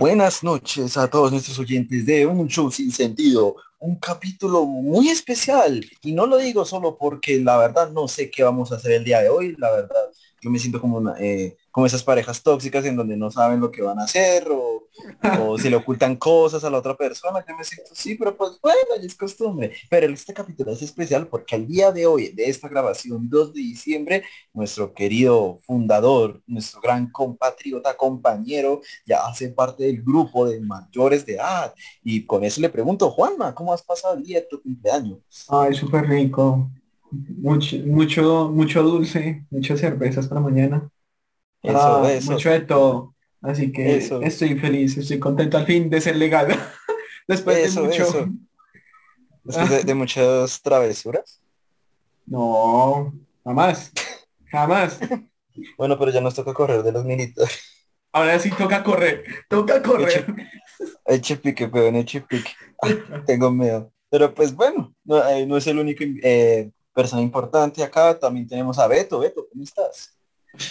[0.00, 5.84] Buenas noches a todos nuestros oyentes de Un Show Sin Sentido, un capítulo muy especial.
[6.00, 9.04] Y no lo digo solo porque la verdad no sé qué vamos a hacer el
[9.04, 10.10] día de hoy, la verdad.
[10.40, 13.70] Yo me siento como una, eh, como esas parejas tóxicas en donde no saben lo
[13.70, 14.88] que van a hacer o,
[15.40, 17.44] o si le ocultan cosas a la otra persona.
[17.46, 19.72] Yo me siento sí, pero pues bueno, ya es costumbre.
[19.88, 23.60] Pero este capítulo es especial porque al día de hoy, de esta grabación 2 de
[23.60, 31.24] diciembre, nuestro querido fundador, nuestro gran compatriota, compañero, ya hace parte del grupo de mayores
[31.24, 31.74] de edad.
[32.02, 35.18] Y con eso le pregunto, Juanma, ¿cómo has pasado el día de tu cumpleaños?
[35.48, 36.68] Ay, súper rico.
[37.10, 40.90] Mucho, mucho, mucho dulce, muchas cervezas para mañana.
[41.62, 42.32] Eso, Ah, eso.
[42.32, 43.14] mucho de todo.
[43.42, 44.20] Así que Eso.
[44.22, 46.48] estoy feliz, estoy contento al fin de ser legal.
[47.28, 48.02] Después Eso, de mucho.
[48.04, 48.28] eso.
[49.44, 51.40] Después de, de muchas travesuras.
[52.26, 53.12] No,
[53.44, 53.92] jamás.
[54.50, 54.98] Jamás.
[55.76, 57.58] Bueno, pero ya nos toca correr de los militares.
[58.12, 59.24] Ahora sí toca correr.
[59.48, 60.24] Toca correr.
[61.04, 62.52] Eche pique, peón, eche pique.
[62.80, 63.92] Ah, tengo miedo.
[64.08, 68.18] Pero pues bueno, no, eh, no es el único eh, persona importante acá.
[68.18, 69.18] También tenemos a Beto.
[69.18, 70.16] Beto, ¿cómo estás?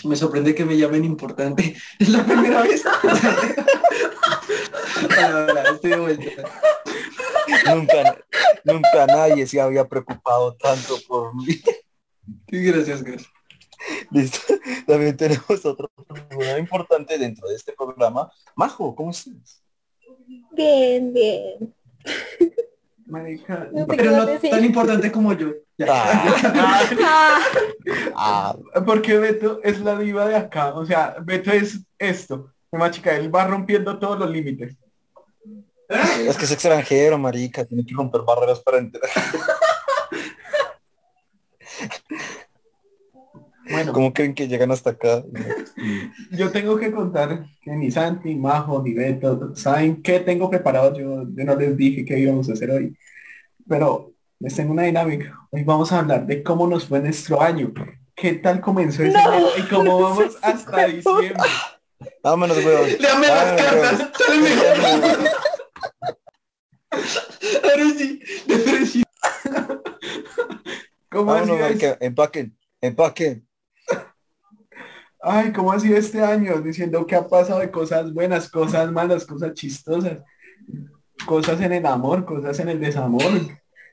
[0.04, 1.76] Me sorprende que me llamen importante.
[2.00, 2.84] Es la primera vez.
[5.04, 6.32] Hola, hola, estoy de vuelta.
[7.74, 8.18] Nunca,
[8.64, 11.62] nunca nadie se había preocupado tanto por mí.
[12.48, 13.32] Gracias, gracias.
[14.12, 14.40] Listo.
[14.86, 18.32] También tenemos otro persona importante dentro de este programa.
[18.56, 19.64] Majo, ¿cómo estás?
[20.52, 21.74] Bien, bien.
[23.10, 23.68] Marica.
[23.74, 24.52] No Pero no decir.
[24.52, 25.50] tan importante como yo.
[25.88, 27.44] Ah, Ah,
[28.16, 30.74] ah, Porque Beto es la diva de acá.
[30.76, 32.52] O sea, Beto es esto.
[32.72, 34.76] Más chica, él va rompiendo todos los límites.
[35.90, 37.66] es que es extranjero, marica.
[37.66, 39.10] Tiene que romper barreras para entrar.
[43.70, 45.24] Bueno, ¿Cómo creen que llegan hasta acá?
[46.32, 50.98] yo tengo que contar que ni Santi, Majo, ni Beto saben qué tengo preparado.
[50.98, 52.98] Yo, yo no les dije qué íbamos a hacer hoy.
[53.68, 55.38] Pero les tengo una dinámica.
[55.52, 57.72] Hoy vamos a hablar de cómo nos fue nuestro año.
[58.16, 61.34] ¿Qué tal comenzó ese No, año y cómo no vamos hasta diciembre?
[62.24, 62.90] Vámonos, weón.
[63.00, 64.12] Léame las cartas.
[67.64, 68.22] Ahora sí.
[71.10, 73.49] ¿Cómo Vámonos, Empaquen, empaquen.
[75.22, 76.62] Ay, ¿cómo ha sido este año?
[76.62, 80.20] Diciendo que ha pasado de cosas buenas, cosas malas, cosas chistosas,
[81.26, 83.24] cosas en el amor, cosas en el desamor.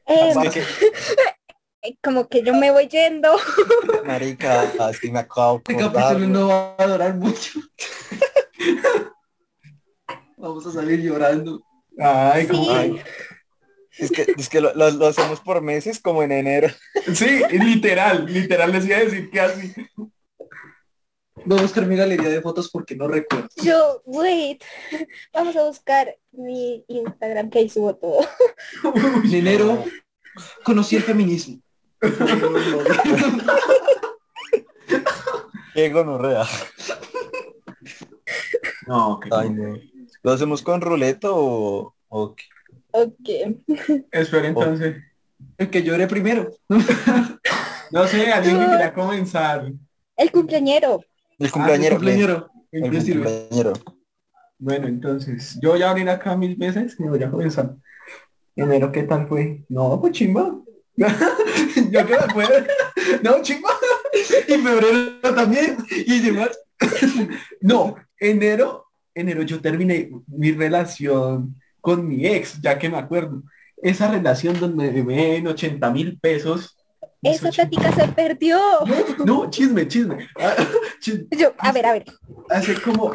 [0.06, 0.62] eh, Así que,
[2.02, 3.36] como que yo me voy yendo.
[4.06, 4.70] Marica,
[5.00, 6.12] que me acabo de Este acordar.
[6.14, 7.60] capítulo no va a durar mucho.
[10.36, 11.60] Vamos a salir llorando.
[11.98, 12.70] ay, ¿cómo- Sí.
[12.72, 13.00] ay.
[13.98, 16.68] Es que, es que lo, lo- lo hacemos por meses, como en enero.
[17.14, 19.72] Sí, literal, literal les iba a decir que así.
[21.46, 23.48] Voy a buscar mi galería de fotos porque no recuerdo.
[23.62, 24.64] Yo, wait.
[25.32, 28.26] Vamos a buscar mi Instagram que ahí subo todo.
[29.24, 29.84] En enero
[30.64, 31.60] conocí el feminismo.
[35.72, 36.44] Qué gonorrea.
[38.88, 39.78] No, que Ay, no.
[40.22, 42.44] ¿Lo hacemos con ruleta o, o qué?
[42.90, 43.28] Ok.
[44.10, 44.96] Espera entonces.
[45.58, 46.50] El que llore primero.
[47.92, 49.70] No sé, alguien que quiera comenzar.
[50.16, 51.04] El cumpleañero.
[51.38, 51.86] El Ah, cumpleañero.
[51.86, 52.50] el cumpleañero.
[52.72, 53.22] El Me sirve.
[53.24, 53.72] cumpleañero.
[54.58, 57.74] Bueno, entonces, yo ya abrí acá mil veces y voy a comenzar.
[58.54, 59.64] Enero, ¿qué tal fue?
[59.68, 60.58] No, pues chimba.
[60.96, 62.66] yo que me acuerdo.
[63.22, 63.68] No, chimba.
[64.48, 65.76] Y febrero también.
[65.90, 66.44] Y llegó
[67.60, 73.42] No, enero, enero yo terminé mi relación con mi ex, ya que me acuerdo.
[73.82, 76.75] Esa relación donde me ven 80 mil pesos.
[77.22, 78.58] Esa plática se perdió.
[79.24, 80.28] No, chisme, chisme.
[80.38, 80.54] Ah,
[81.00, 81.26] chisme.
[81.30, 82.04] Yo, a ver, a ver.
[82.50, 83.12] Hace como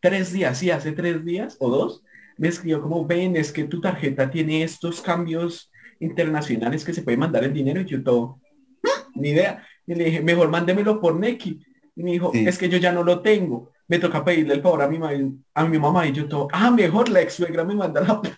[0.00, 2.02] tres días, sí, hace tres días o dos,
[2.36, 5.70] me escribió como, ven, es que tu tarjeta tiene estos cambios
[6.00, 8.40] internacionales que se puede mandar el dinero y yo todo,
[8.84, 9.66] "Ah, ni idea.
[9.86, 11.60] Y le dije, mejor mándemelo por Neki.
[11.96, 12.46] Y me dijo, Sí.
[12.46, 13.70] es que yo ya no lo tengo.
[13.86, 15.12] Me toca pedirle el favor a mi, ma-
[15.54, 18.36] a mi mamá y yo todo, ah, mejor la ex suegra me manda la plata".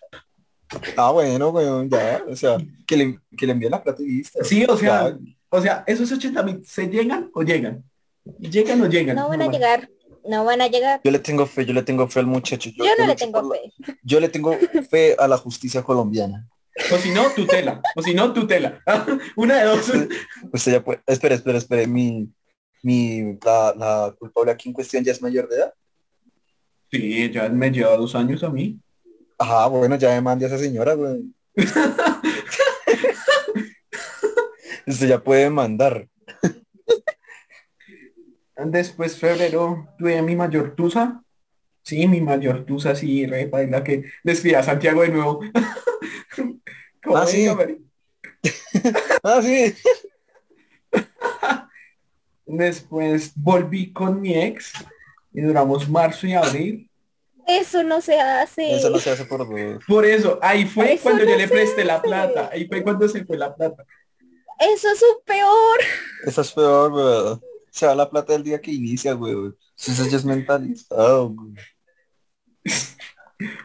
[0.96, 2.22] Ah, bueno, weón, ya.
[2.28, 4.02] O sea, que le, que le envíe la plata.
[4.42, 5.18] Sí, o sea, Ya.
[5.50, 7.84] o sea, esos 80 mil, ¿se llegan o llegan?
[8.40, 9.16] ¿Llegan o llegan?
[9.16, 9.88] No van a llegar.
[10.28, 11.00] No van a llegar.
[11.04, 12.70] Yo le tengo fe, yo le tengo fe al muchacho.
[12.70, 13.48] Yo no le tengo la-
[13.86, 13.96] fe.
[14.02, 14.56] Yo le tengo
[14.90, 16.48] fe a la justicia colombiana.
[16.92, 17.80] O si no, tutela.
[17.94, 18.82] O si no, tutela.
[19.36, 19.90] Una de dos.
[20.52, 21.00] Usted ya puede.
[21.06, 21.86] Espera, espera, espera.
[21.86, 22.28] Mi,
[22.82, 25.74] mi, la, la culpable aquí en cuestión ya es mayor de edad.
[26.90, 28.78] Sí, ya me lleva dos años a mí.
[29.38, 31.24] Ajá, bueno, ya demande a esa señora, güey.
[34.86, 36.08] Usted ya puede mandar.
[38.56, 41.22] Después febrero tuve mi mayor tusa.
[41.82, 45.40] Sí, mi mayor tusa así, re la que despida a Santiago de nuevo.
[47.02, 47.46] Como, Ah, sí.
[49.22, 49.74] Ah, sí.
[52.46, 54.72] Después volví con mi ex
[55.32, 56.90] y duramos marzo y abril.
[57.46, 58.76] Eso no se hace.
[58.76, 59.84] Eso no se hace por dos.
[59.86, 62.50] Por eso, ahí fue Eso cuando no yo le presté la plata.
[62.52, 63.84] Ahí fue cuando se fue la plata.
[64.58, 65.80] Eso es un peor.
[66.24, 67.40] Eso es peor, weón.
[67.70, 69.56] Se va la plata el día que inicia, weón.
[69.78, 71.34] Eso ya es mentalizado.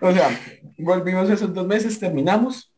[0.02, 0.38] O sea,
[0.78, 2.74] volvimos esos dos meses, terminamos.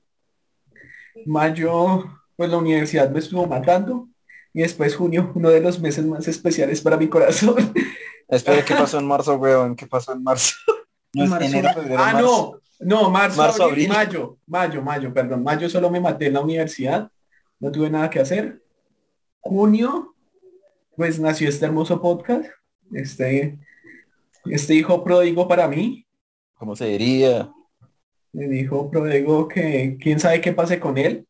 [1.25, 2.03] Mayo,
[2.35, 4.07] pues la universidad me estuvo matando.
[4.53, 7.73] Y después junio, uno de los meses más especiales para mi corazón.
[8.27, 9.75] Espera, ¿qué pasó en marzo, weón?
[9.75, 10.53] ¿Qué pasó en marzo?
[11.13, 11.45] No es Marzo.
[11.45, 12.61] enero, febrero, ah, marzo.
[12.79, 14.11] no, no, marzo, Marzo, abril, abril.
[14.11, 15.43] mayo, mayo, mayo, perdón.
[15.43, 17.09] Mayo solo me maté en la universidad.
[17.59, 18.61] No tuve nada que hacer.
[19.39, 20.15] Junio,
[20.95, 22.49] pues nació este hermoso podcast.
[22.91, 23.59] Este,
[24.45, 26.05] este hijo pródigo para mí.
[26.55, 27.51] ¿Cómo se diría?
[28.31, 31.27] Me dijo Prodego que quién sabe qué pase con él.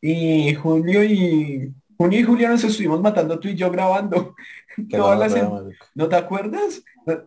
[0.00, 4.34] Y Julio y Junio y Julio nos estuvimos matando tú y yo grabando.
[4.90, 5.34] Todas las.
[5.94, 6.82] ¿No te acuerdas?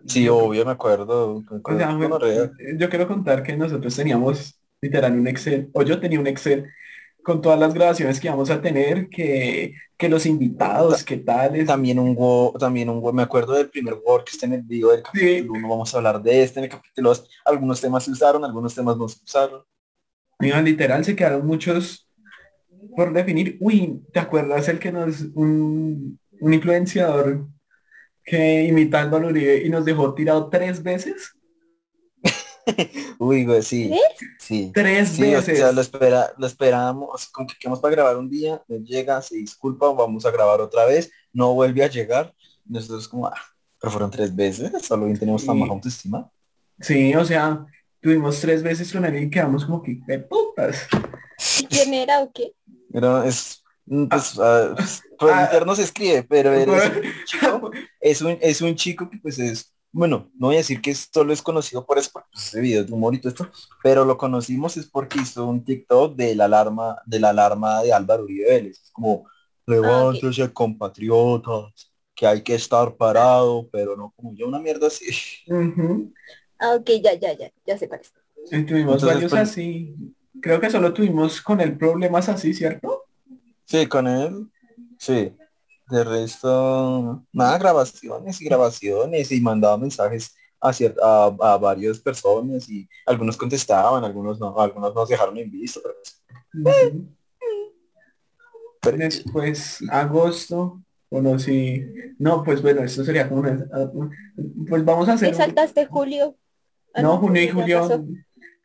[0.06, 1.44] Sí, obvio, me acuerdo.
[1.50, 6.19] me O sea, yo quiero contar que nosotros teníamos literal un Excel, o yo tenía
[6.19, 6.69] un Excel
[7.24, 11.68] con todas las grabaciones que íbamos a tener, que, que los invitados, que tales.
[11.68, 14.62] También un Word, también un Word, me acuerdo del primer Word que está en el
[14.62, 18.04] video del capítulo 1, vamos a hablar de este, en el capítulo 2, algunos temas
[18.04, 19.63] se usaron, algunos temas no se usaron.
[20.39, 22.10] Mira, literal se quedaron muchos
[22.96, 23.57] por definir.
[23.62, 27.48] Uy, ¿te acuerdas el que nos, un, un influenciador
[28.24, 31.31] que imita a Uribe y nos dejó tirado tres veces?
[33.19, 33.92] Uy, güey, sí.
[34.74, 35.57] Tres Sí, o veces.
[35.57, 39.36] sea, lo, espera, lo esperamos, con que quedamos para grabar un día, no llega, se
[39.36, 42.34] disculpa, vamos a grabar otra vez, no vuelve a llegar,
[42.66, 43.34] nosotros como, ah,
[43.80, 45.62] pero fueron tres veces, solo bien tenemos tan Sí.
[45.62, 46.30] baja autoestima.
[46.80, 47.66] Sí, o sea,
[48.01, 50.88] tuvimos tres veces con él y quedamos como que de putas.
[51.62, 52.54] ¿Y quién era o qué?
[52.92, 55.44] Pero es, pues, ah, pues, por Ah.
[55.46, 59.74] interno se escribe, pero eres un chico, es un, es un chico que pues es,
[59.92, 62.84] bueno, no voy a decir que solo es conocido por eso, porque pues, ese video
[62.84, 63.50] de humor y todo esto,
[63.84, 67.94] pero lo conocimos es porque hizo un TikTok de la alarma, de la alarma de
[67.94, 68.82] Álvaro Uribe Vélez.
[68.84, 69.28] Es como,
[69.68, 75.06] levántese compatriotas, que hay que estar parado, pero no como yo, una mierda así.
[76.60, 78.14] Ah, ok, ya, ya, ya, ya sé cuál es.
[78.50, 79.96] Y tuvimos Entonces, varios pues- así.
[80.42, 83.03] Creo que solo tuvimos con él problemas así, ¿cierto?
[83.74, 84.52] Sí, con él,
[85.00, 85.36] sí.
[85.90, 90.70] De resto, nada, grabaciones y grabaciones y mandaba mensajes a,
[91.02, 95.81] a, a varias personas y algunos contestaban, algunos no, algunos nos dejaron en visto.
[96.54, 96.96] pero
[98.81, 100.80] pues, Después, agosto,
[101.10, 101.84] conocí...
[102.20, 103.68] No, pues bueno, esto sería como una...
[104.70, 105.30] Pues vamos a hacer...
[105.30, 106.38] ¿Te un- saltaste Julio?
[106.94, 107.88] Ah, No, junio y julio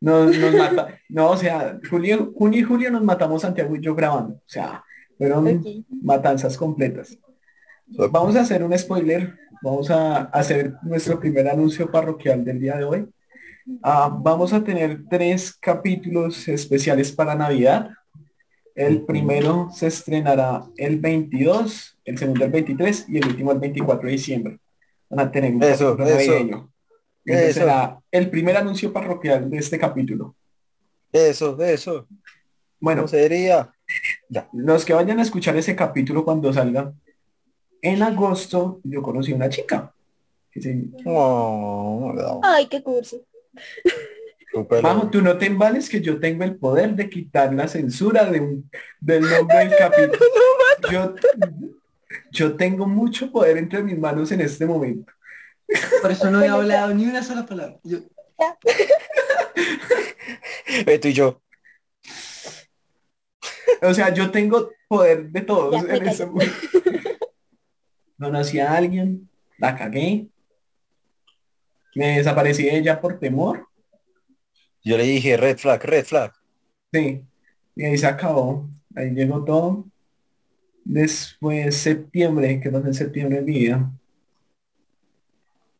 [0.01, 0.99] nos, nos mata.
[1.09, 4.35] No, o sea, julio, junio y julio nos matamos Santiago y yo grabando.
[4.35, 4.83] O sea,
[5.19, 7.19] fueron matanzas completas.
[7.85, 9.35] Vamos a hacer un spoiler.
[9.61, 13.09] Vamos a hacer nuestro primer anuncio parroquial del día de hoy.
[13.83, 17.89] Ah, vamos a tener tres capítulos especiales para Navidad.
[18.73, 24.05] El primero se estrenará el 22, el segundo el 23 y el último el 24
[24.07, 24.59] de diciembre.
[25.09, 26.71] Van a tener un Eso, navideño.
[27.25, 27.59] Ese Eso.
[27.59, 30.33] será el primer anuncio parroquial de este capítulo.
[31.11, 32.07] Eso, eso.
[32.79, 33.09] Bueno, ¿Cómo
[34.53, 36.93] los que vayan a escuchar ese capítulo cuando salga,
[37.81, 39.93] en agosto yo conocí a una chica.
[40.51, 43.21] que se- Oh, no, Ay, qué curso.
[44.81, 48.39] Majo, tú no te embales que yo tengo el poder de quitar la censura de
[48.41, 48.69] un,
[48.99, 50.25] del nombre del capítulo.
[50.91, 51.13] Yo,
[52.31, 55.11] yo tengo mucho poder entre mis manos en este momento.
[56.01, 57.77] Por eso no he hablado ni una sola palabra.
[57.83, 57.99] Yo,
[60.85, 61.41] Beto y yo.
[63.81, 66.53] O sea, yo tengo poder de todos Ya, en ese momento.
[68.19, 70.27] Conocí a alguien, la cagué.
[71.95, 73.67] Me desaparecí de ella por temor.
[74.83, 76.33] Yo le dije red flag, red flag.
[76.91, 77.21] Sí.
[77.75, 78.69] Y ahí se acabó.
[78.95, 79.85] Ahí llegó todo.
[80.83, 83.91] Después septiembre, ¿qué pasó en septiembre en mi vida?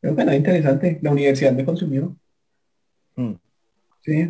[0.02, 1.00] Que nada interesante.
[1.02, 2.16] La universidad me consumió.
[3.16, 3.34] Mm.
[4.02, 4.30] Sí.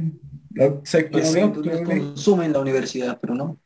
[0.53, 3.57] Pues sí, nos octubre, consume en la universidad, pero no.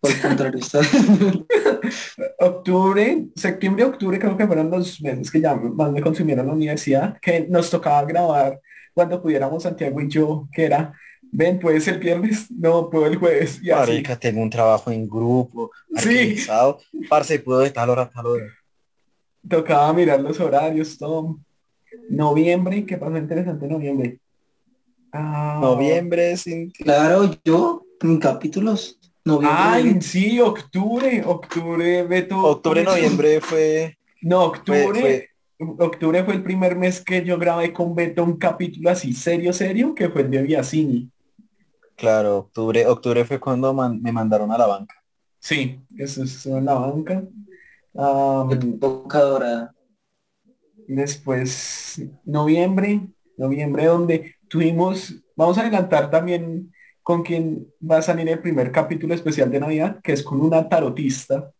[0.00, 0.80] Por el contrario, está.
[2.40, 7.18] octubre, septiembre, octubre creo que fueron los meses que ya más me consumieron la universidad,
[7.20, 8.60] que nos tocaba grabar
[8.94, 13.60] cuando pudiéramos Santiago y yo, que era, ven, puedes el viernes, no, puedo el jueves,
[13.62, 13.90] y así.
[13.92, 16.08] Marica, tengo un trabajo en grupo, Sí.
[16.08, 16.80] organizado.
[17.08, 18.46] Parce, puedo de tal hora a tal hora.
[19.48, 21.38] Tocaba mirar los horarios, todo.
[22.10, 24.18] Noviembre, ¿qué pasó interesante en noviembre?
[25.12, 26.84] Ah, Noviembre sin ti.
[26.84, 28.98] Claro, yo, en capítulos.
[29.24, 29.58] Noviembre.
[29.60, 32.38] Ay, sí, octubre, octubre, Beto.
[32.42, 33.96] Octubre, noviembre fue...
[34.22, 35.00] No, octubre.
[35.00, 35.28] fue-
[35.78, 39.94] Octubre fue el primer mes que yo grabé con Beto un capítulo así serio, serio,
[39.94, 41.08] que fue el de Biasini.
[41.94, 44.94] Claro, octubre, octubre fue cuando man- me mandaron a la banca.
[45.38, 47.22] Sí, eso es en la banca.
[48.50, 49.74] Época dorada.
[50.88, 53.02] después, noviembre,
[53.36, 56.70] noviembre donde tuvimos, vamos a adelantar también
[57.02, 60.68] con quien va a salir el primer capítulo especial de Navidad, que es con una
[60.68, 61.50] tarotista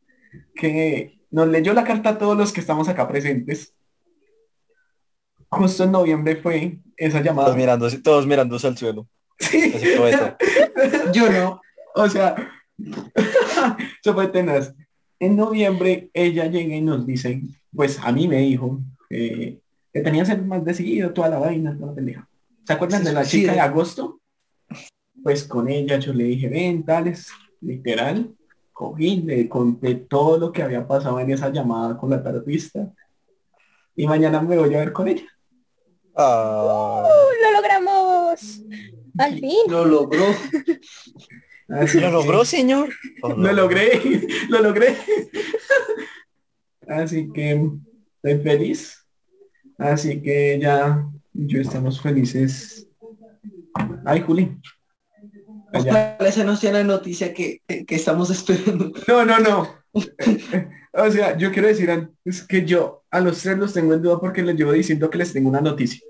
[0.55, 3.73] que nos leyó la carta a todos los que estamos acá presentes.
[5.49, 7.57] Justo en noviembre fue esa Todos llamada.
[7.57, 9.09] mirándose, todos mirándose al suelo.
[9.39, 9.73] Sí.
[11.15, 11.63] Yo no.
[11.95, 12.37] O sea,
[14.05, 14.75] eso fue tenaz.
[15.19, 17.41] En noviembre ella llega y nos dice,
[17.75, 19.61] pues a mí me dijo eh,
[19.95, 22.29] que tenía que ser más decidido toda la vaina, toda la pendeja.
[22.67, 23.41] ¿Se acuerdan de la suicida.
[23.41, 24.21] chica de agosto?
[25.23, 27.29] Pues con ella yo le dije, ven, tales,
[27.61, 28.35] literal,
[28.73, 32.93] cogí, le conté todo lo que había pasado en esa llamada con la tarotista.
[33.95, 35.25] Y mañana me voy a ver con ella.
[36.17, 38.63] Ah, ¡Uh, ¡Lo logramos!
[39.19, 39.59] Al fin.
[39.69, 40.25] Lo logró.
[41.69, 42.91] Así ¿Lo que- logró, señor?
[43.23, 44.01] Lo logré,
[44.49, 44.97] lo logré.
[46.89, 47.71] Así que
[48.23, 49.07] estoy feliz.
[49.79, 52.89] Así que ya yo estamos felices.
[54.05, 54.57] Ay, Juli.
[55.73, 56.17] Allá.
[56.19, 58.93] Ojalá esa no sea la noticia que, que- estamos esperando.
[59.09, 59.69] No, no, no.
[60.95, 64.21] O sea, yo quiero decir antes que yo a los tres los tengo en duda
[64.21, 66.01] porque les llevo diciendo que les tengo una noticia.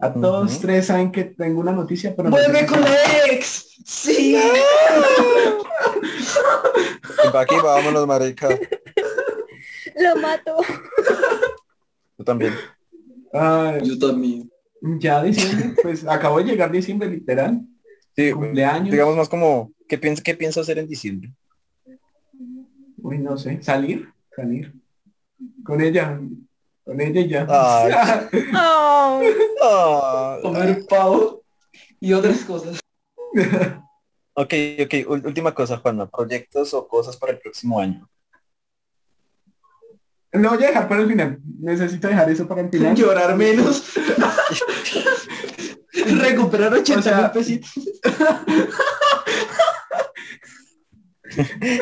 [0.00, 0.60] A todos Ujú.
[0.62, 2.94] tres saben que tengo una noticia, pero ¡Vuelve con la
[3.30, 3.66] ex!
[3.84, 4.38] ¡Sí!
[7.26, 8.48] Y pa' aquí, vámonos, marica.
[9.96, 10.56] Lo mato.
[12.16, 12.54] Tú también.
[13.32, 14.50] Ay, Yo también.
[14.80, 17.60] Ya diciembre, pues acabo de llegar diciembre literal.
[18.14, 18.90] Sí, Cumpleaños.
[18.90, 21.32] digamos más como, ¿qué piensa, qué piensa hacer en diciembre?
[22.96, 24.74] Uy, no sé, salir, salir.
[25.62, 26.20] Con ella,
[26.84, 27.46] con ella y ya.
[27.48, 28.28] Ah,
[30.42, 31.42] Comer pavo
[32.00, 32.80] y otras cosas.
[34.34, 34.54] ok,
[34.84, 36.08] ok, última cosa, Juanma.
[36.08, 38.08] ¿Proyectos o cosas para el próximo año?
[40.32, 41.38] Lo voy a dejar para el final.
[41.60, 42.94] Necesito dejar eso para el final.
[42.94, 43.94] Llorar menos.
[45.92, 47.72] Recuperar 80 O sea, mil pesitos.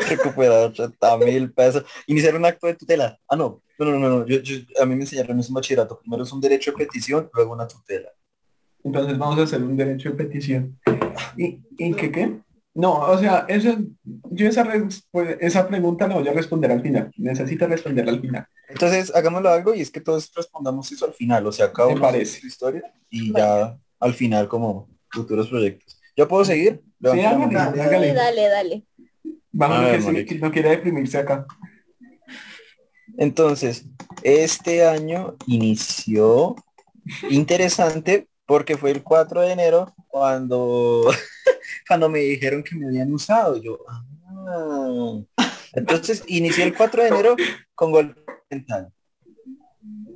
[0.09, 1.85] Recuperar 80 mil pesos.
[2.07, 3.17] Iniciar un acto de tutela.
[3.27, 3.61] Ah, no.
[3.79, 4.25] No, no, no, no.
[4.25, 5.99] Yo, yo- a mí me enseñaron eso en bachillerato.
[5.99, 8.09] Primero es un derecho de petición, luego una tutela.
[8.83, 10.79] Entonces vamos a hacer un derecho de petición.
[11.37, 12.39] ¿Y, y qué qué?
[12.77, 13.75] No, o sea, eso,
[14.29, 14.63] yo esa,
[15.09, 17.11] pues, esa pregunta la voy a responder al final.
[17.17, 18.45] Necesito responderla al final.
[18.69, 21.47] Entonces, hagámoslo algo y es que todos respondamos eso al final.
[21.47, 22.39] O sea, cada uno parece.
[22.39, 25.99] su historia y ya al final como futuros proyectos.
[26.15, 26.83] ¿Yo puedo seguir?
[27.01, 28.13] Sí, hágale, hágale.
[28.13, 28.83] dale, dale.
[29.51, 30.29] Vamos, A ver, que, sí, marica.
[30.35, 31.47] que no quiere deprimirse acá.
[33.17, 33.85] Entonces,
[34.21, 36.55] este año inició
[37.31, 41.09] interesante porque fue el 4 de enero cuando,
[41.87, 43.57] cuando me dijeron que me habían usado.
[43.57, 45.19] Yo, ah.
[45.73, 47.35] Entonces, inicié el 4 de enero
[47.75, 48.91] con golpe mental.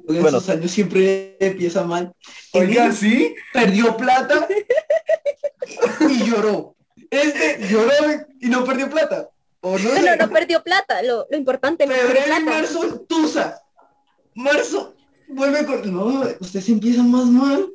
[0.07, 0.29] En Bueno.
[0.29, 2.13] esos años siempre empieza mal.
[2.53, 3.35] Oiga, sí.
[3.53, 4.47] perdió plata
[6.09, 6.75] y lloró.
[7.09, 7.91] Este lloró
[8.39, 9.29] y no perdió plata.
[9.61, 10.01] O no.
[10.01, 11.03] No, no perdió plata.
[11.03, 12.41] Lo, lo importante no perdió Febrero plata.
[12.41, 13.61] marzo, Tusa.
[14.33, 14.95] Marzo,
[15.27, 15.93] vuelve con...
[15.93, 17.69] No, usted se empieza más mal.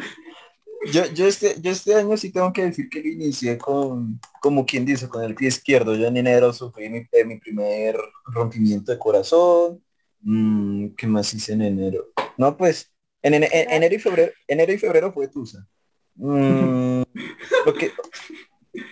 [0.91, 4.65] Yo, yo, este, yo este año sí tengo que decir que lo inicié con, como
[4.65, 5.95] quien dice, con el pie izquierdo.
[5.95, 9.81] Yo en enero sufrí mi, eh, mi primer rompimiento de corazón.
[10.21, 12.07] Mm, ¿Qué más hice en enero?
[12.37, 15.67] No, pues, en, ene- en- enero y febrero, enero y febrero fue Tusa.
[16.15, 17.03] Mm,
[17.65, 17.91] lo que,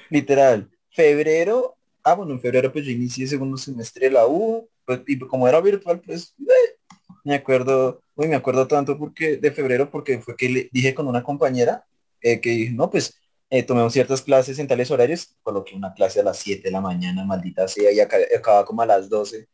[0.10, 5.02] literal, febrero, ah, bueno, en febrero pues yo inicié segundo semestre de la U, pues,
[5.08, 6.78] y como era virtual, pues, eh,
[7.24, 11.08] me acuerdo, uy, me acuerdo tanto porque de febrero porque fue que le dije con
[11.08, 11.86] una compañera
[12.22, 13.18] eh, que dije, no, pues
[13.50, 16.82] eh, tomemos ciertas clases en tales horarios, coloqué una clase a las 7 de la
[16.82, 19.48] mañana, maldita sea, y aca- acababa como a las 12.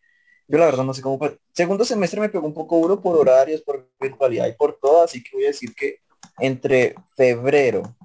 [0.47, 1.37] Yo la verdad no sé cómo fue.
[1.53, 5.21] Segundo semestre me pegó un poco duro por horarios, por virtualidad y por todo, así
[5.23, 5.97] que voy a decir que
[6.39, 7.95] entre febrero,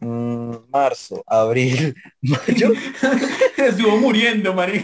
[0.00, 2.70] mm, marzo, abril, mayo,
[3.56, 4.82] Estuvo muriendo, María.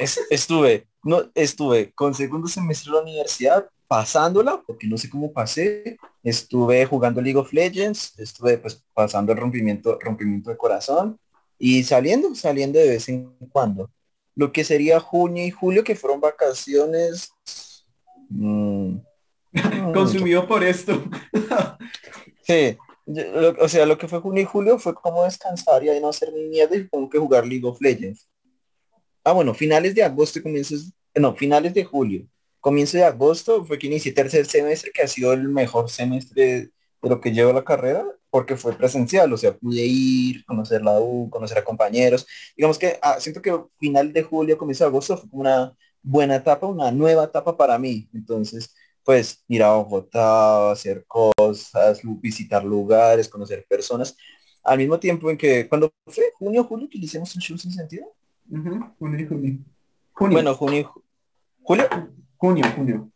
[0.00, 5.32] es- estuve, no, estuve con segundo semestre de la universidad pasándola, porque no sé cómo
[5.32, 11.18] pasé, estuve jugando League of Legends, estuve pues pasando el rompimiento, rompimiento de corazón
[11.58, 13.90] y saliendo, saliendo de vez en cuando.
[14.34, 17.32] Lo que sería junio y julio, que fueron vacaciones,
[18.28, 18.96] mm.
[19.94, 21.02] Consumido por esto.
[22.42, 26.00] Sí, lo- o sea, lo que fue junio y julio fue como descansar y ahí
[26.00, 28.28] no hacer ni mierda y como que jugar League of Legends.
[29.24, 32.26] Ah, bueno, finales de agosto y comienzos, no, finales de julio.
[32.60, 36.70] Comienzo de agosto fue que inicié tercer semestre, que ha sido el mejor semestre
[37.02, 41.00] de lo que llevo la carrera, porque fue presencial, o sea, pude ir, conocer la
[41.00, 42.26] U, conocer a compañeros.
[42.56, 45.72] Digamos que ah, siento que final de julio, comienzo de agosto fue una
[46.02, 48.08] buena etapa, una nueva etapa para mí.
[48.12, 54.16] Entonces, pues ir a Bogotá, hacer cosas, visitar lugares, conocer personas.
[54.62, 57.72] Al mismo tiempo en que, cuando fue junio, julio, que le hicimos un show sin
[57.72, 58.12] sentido.
[58.50, 59.58] Junio junio.
[60.12, 60.54] Junio, Bueno,
[61.68, 61.86] julio.
[62.38, 63.10] junio, junio.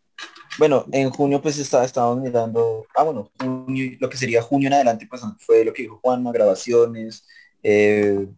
[0.59, 4.75] Bueno, en junio pues está, estábamos mirando, ah bueno, junio, lo que sería junio en
[4.75, 7.27] adelante pues fue lo que dijo Juanma, grabaciones.
[7.63, 8.29] eh,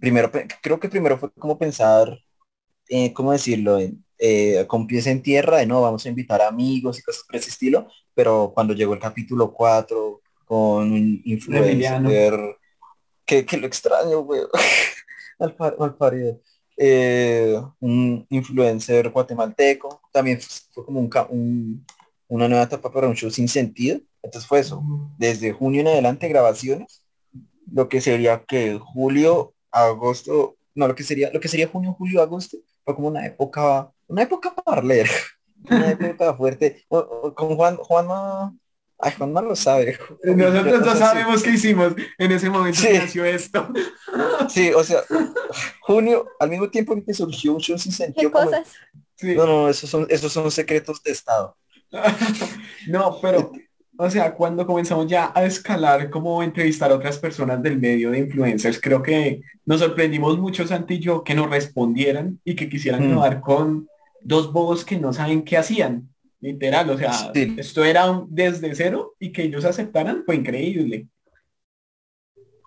[0.00, 0.28] primero,
[0.60, 2.18] creo que primero fue como pensar,
[2.88, 3.78] eh, ¿cómo decirlo?
[3.78, 7.36] En, eh, con pies en tierra, de no, vamos a invitar amigos y cosas por
[7.36, 12.56] ese estilo, pero cuando llegó el capítulo 4 con un influencer,
[13.24, 14.40] que, que lo extraño, güey,
[15.38, 16.40] al, par- al parido.
[16.76, 20.40] Eh, un influencer guatemalteco, también
[20.72, 21.86] fue como un, un-
[22.28, 24.00] una nueva etapa para un show sin sentido.
[24.22, 24.82] Entonces fue eso,
[25.18, 27.02] desde junio en adelante grabaciones,
[27.72, 32.22] lo que sería que julio, agosto, no, lo que sería, lo que sería junio, julio,
[32.22, 35.10] agosto, fue como una época, una época parlera,
[35.68, 36.84] una época fuerte.
[36.88, 38.54] Con Juan, Juanma,
[38.98, 39.98] ay, Juanma lo sabe.
[40.22, 40.98] Nosotros no Sí.
[40.98, 42.88] sabemos qué hicimos en ese momento Sí.
[42.88, 43.68] que nació esto.
[44.48, 45.00] Sí, o sea,
[45.80, 48.68] junio, al mismo tiempo en que surgió un show sin ¿Qué sentido, como- cosas?
[49.16, 49.34] Sí.
[49.34, 51.56] no, no, esos son, esos son secretos de Estado.
[52.88, 53.52] No, pero,
[53.96, 58.18] o sea, cuando comenzamos ya a escalar como entrevistar a otras personas del medio de
[58.18, 63.06] influencers, creo que nos sorprendimos mucho, Santi y yo, que nos respondieran y que quisieran
[63.06, 63.10] Mm.
[63.12, 63.88] grabar con
[64.20, 66.08] dos bobos que no saben qué hacían.
[66.44, 67.54] Literal, o sea, Sí.
[67.56, 71.08] esto era un- desde cero y que ellos aceptaran fue increíble.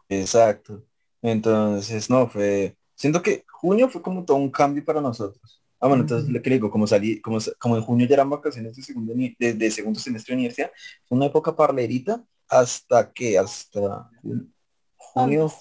[0.10, 0.84] Exacto.
[1.22, 5.62] Entonces, no, fue, siento que junio fue como todo un cambio para nosotros.
[5.80, 8.30] Ah, bueno, entonces lo que le digo, como salí, como, como en junio ya eran
[8.30, 10.72] vacaciones de segundo, ni- de, de segundo semestre de universidad,
[11.08, 14.52] fue una época parlerita hasta que, hasta jun-
[14.96, 15.52] junio,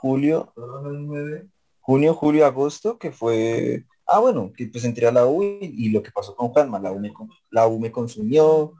[0.00, 0.52] julio,
[1.80, 5.90] junio, julio, agosto, que fue, ah, bueno, que pues entré a la U y, y
[5.90, 7.12] lo que pasó con Juanma, la U me,
[7.50, 8.74] la U me consumió,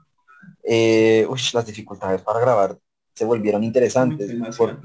[0.63, 2.79] eh, uy, las dificultades para grabar
[3.15, 4.79] se volvieron interesantes, por-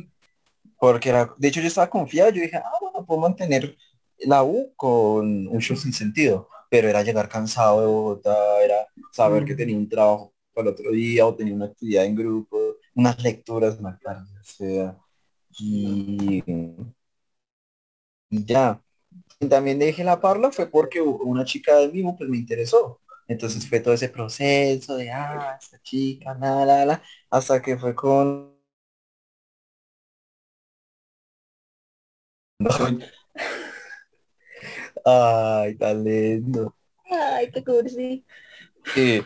[0.78, 3.76] porque era, de hecho yo estaba confiado, yo dije, ah, bueno, puedo mantener
[4.20, 9.44] la U con un show sin sentido, pero era llegar cansado de Bogotá, era saber
[9.44, 12.58] que tenía un trabajo para el otro día o tenía una actividad en grupo,
[12.94, 14.96] unas lecturas más tarde, o sea,
[15.58, 16.42] y,
[18.30, 18.80] y ya.
[19.40, 23.00] Y también dejé la parla fue porque una chica del mismo pues me interesó.
[23.28, 27.94] Entonces fue todo ese proceso de, ah, esta chica, nada, la, la, hasta que fue
[27.94, 28.59] con
[35.04, 36.74] Ay, talento.
[37.11, 38.24] Ay, qué cursi.
[38.96, 39.22] Eh,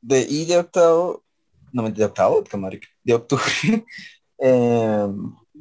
[0.00, 1.22] de, y de octavo,
[1.72, 3.44] no, de octavo, qué marica, de octubre,
[4.38, 5.06] eh,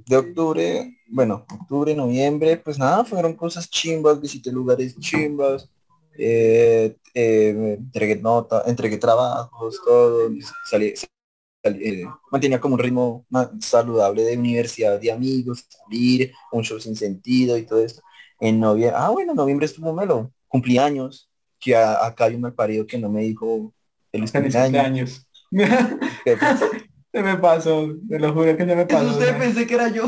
[0.08, 5.70] de octubre, bueno, octubre, noviembre, pues nada, fueron cosas chimbas, visité lugares chimbas,
[6.18, 10.30] eh, eh, entregué nota, entregué trabajos, todo,
[10.70, 16.64] salí, salí, eh, mantenía como un ritmo más saludable de universidad, de amigos, salir, un
[16.64, 18.02] show sin sentido y todo esto.
[18.40, 22.98] En noviembre, ah, bueno, noviembre estuvo melo, cumpleaños, que a- acá hay un malparido que
[22.98, 23.74] no me dijo
[24.12, 25.28] feliz Feliz cumpleaños.
[25.52, 26.02] cumpleaños.
[27.12, 29.10] se me pasó, te lo juro que se me pasó.
[29.10, 30.06] Usted pensé que era yo.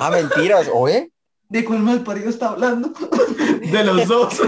[0.00, 1.10] ah, mentiras, oye,
[1.48, 2.92] ¿De cuál mal parido está hablando?
[3.60, 4.40] De los dos.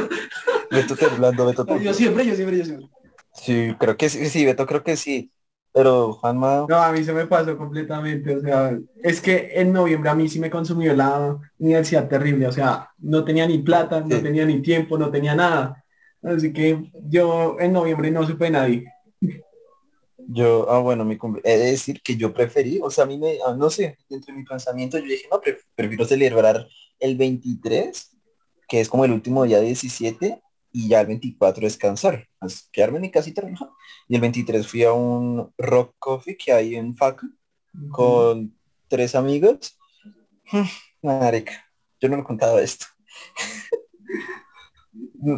[0.70, 1.94] Beto temblando, Beto Yo temblando.
[1.94, 2.88] siempre, yo siempre, yo siempre.
[3.34, 5.32] Sí, creo que sí, sí, Beto creo que sí.
[5.72, 10.10] Pero Juanma, No, a mí se me pasó completamente, o sea, es que en noviembre
[10.10, 14.20] a mí sí me consumió la universidad terrible, o sea, no tenía ni plata, no
[14.20, 15.81] tenía ni tiempo, no tenía nada.
[16.22, 18.84] Así que yo en noviembre no supe de nadie.
[20.28, 23.18] yo, ah, bueno, mi cumple, he de decir que yo preferí, o sea, a mí
[23.18, 26.66] me, ah, no sé, dentro de mi pensamiento yo dije, no, pre- prefiero celebrar
[27.00, 28.16] el 23,
[28.68, 30.40] que es como el último día 17,
[30.74, 33.74] y ya el 24 descansar, pues, quedarme en mi casita relajado.
[34.08, 37.22] Y el 23 fui a un rock coffee que hay en FAC
[37.90, 38.56] con
[38.88, 39.76] tres amigos.
[41.02, 41.52] Marica,
[42.00, 42.86] yo no lo contaba esto.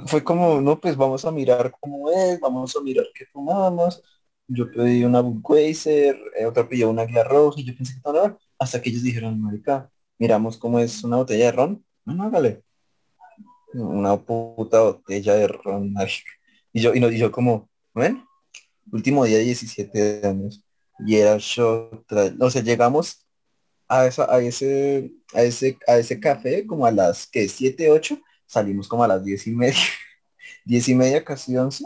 [0.06, 4.02] Fue como, no, pues vamos a mirar cómo es, vamos a mirar qué fumamos.
[4.46, 8.80] Yo pedí una Budweiser, eh, otra pidió una Águila Roja y yo pensé que hasta
[8.80, 11.84] que ellos dijeron, marica, miramos cómo es una botella de ron.
[12.04, 12.62] Bueno, hágale.
[13.74, 15.94] una puta botella de ron.
[16.72, 18.24] Y yo, y, no, y yo como, ¿ven?
[18.92, 20.64] Último día 17 años.
[21.06, 22.06] Y era shot,
[22.40, 23.26] o sea, llegamos
[23.88, 28.18] a, esa, a, ese, a, ese, a ese café como a las que 7, 8,
[28.46, 29.78] salimos como a las 10 y media,
[30.64, 31.84] 10 y media, casi 11.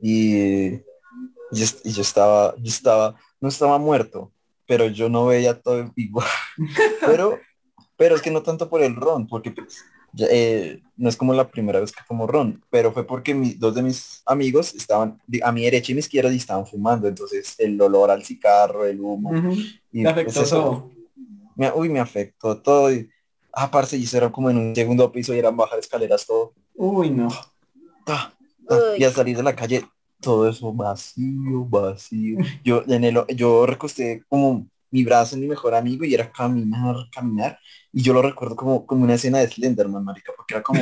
[0.00, 0.70] Y
[1.50, 4.32] yo, y yo estaba, yo estaba, no estaba muerto,
[4.66, 6.26] pero yo no veía todo igual.
[7.04, 7.40] pero,
[7.96, 11.34] pero es que no tanto por el ron, porque pues, ya, eh, no es como
[11.34, 15.20] la primera vez que tomo ron, pero fue porque mi- dos de mis amigos estaban
[15.42, 19.00] a mi derecha y mi izquierda y estaban fumando, entonces el olor al cigarro, el
[19.00, 19.32] humo,
[19.92, 20.90] y Te pues, eso, todo.
[21.56, 22.92] me, uy, me afectó todo.
[22.92, 23.10] Y,
[23.52, 26.52] aparte, y eso era como en un segundo piso y eran bajar escaleras todo.
[26.74, 27.28] Uy, no.
[28.04, 28.32] ta,
[28.66, 28.98] ta, Uy.
[28.98, 29.84] y al salir de la calle,
[30.20, 32.38] todo eso vacío, vacío.
[32.64, 36.96] Yo en el, yo recosté como mi brazo en mi mejor amigo y era caminar,
[37.12, 37.58] caminar.
[37.92, 40.80] Y yo lo recuerdo como, como una escena de Slenderman, marica, porque era como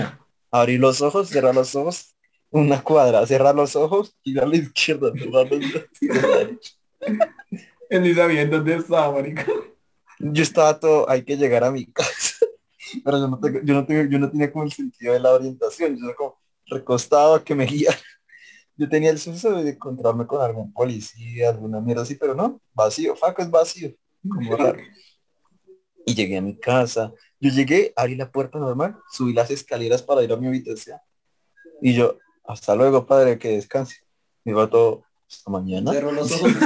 [0.51, 2.15] abrir los ojos, cerrar los ojos,
[2.51, 7.17] una cuadra, cerrar los ojos, ir a la izquierda, cerrar los ojos, a.
[7.89, 9.47] Él ni sabía en dónde estaba, marica.
[10.19, 12.36] Yo estaba todo, hay que llegar a mi casa.
[13.05, 15.33] Pero yo no, tengo, yo, no tengo, yo no tenía como el sentido de la
[15.33, 17.91] orientación, yo estaba como recostado a que me guía.
[18.77, 23.17] Yo tenía el susto de encontrarme con algún policía, alguna mierda así, pero no, vacío,
[23.17, 23.95] faco es vacío,
[24.29, 24.79] como raro.
[26.05, 30.23] Y llegué a mi casa, yo llegué, abrí la puerta normal, subí las escaleras para
[30.23, 30.99] ir a mi habitación.
[31.81, 33.97] Y yo, hasta luego, padre, que descanse.
[34.45, 35.93] Me va todo, hasta mañana.
[35.93, 36.53] Cerró los ojos.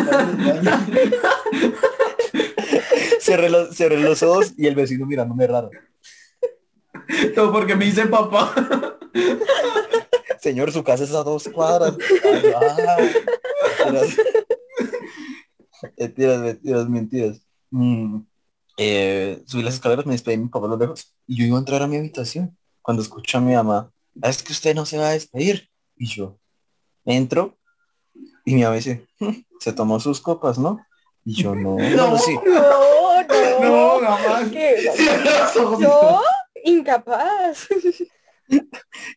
[3.21, 5.71] Cerré los, cerré los ojos y el vecino mirándome raro.
[7.35, 8.55] Todo porque me hice papá.
[10.41, 11.97] Señor, su casa es a dos cuadras.
[12.25, 13.11] Ay.
[13.85, 14.17] Mentiras.
[15.99, 17.41] Mentiras, mentiras, mentiras.
[17.71, 18.21] Mm,
[18.79, 21.57] eh, subí las escaleras, me despedí de mi papá a lo lejos y yo iba
[21.57, 23.91] a entrar a mi habitación cuando escucho a mi mamá,
[24.23, 25.69] "Ah, es que usted no se va a despedir.
[25.97, 26.39] Y yo
[27.05, 27.59] entro
[28.45, 30.85] y mi mamá dice, "Mm, se tomó sus copas, ¿no?
[31.25, 32.35] Y yo no, bueno, sí.
[32.47, 33.61] No, no.
[33.61, 34.49] No, jamás.
[34.51, 34.91] ¿Qué?
[35.79, 36.23] Yo,
[36.65, 37.69] incapaz.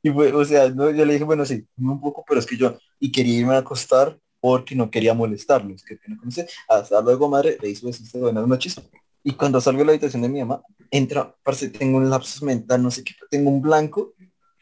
[0.03, 2.55] Y fue, o sea, no, yo le dije, bueno, sí, un poco, pero es que
[2.55, 6.47] yo, y quería irme a acostar porque no quería molestarlos, que no conoce.
[6.67, 8.75] Hasta luego, madre, le hizo decirse buenas noches.
[9.23, 12.83] Y cuando salgo de la habitación de mi mamá, entra, parce, tengo un lapsus mental,
[12.83, 14.13] no sé qué, tengo un blanco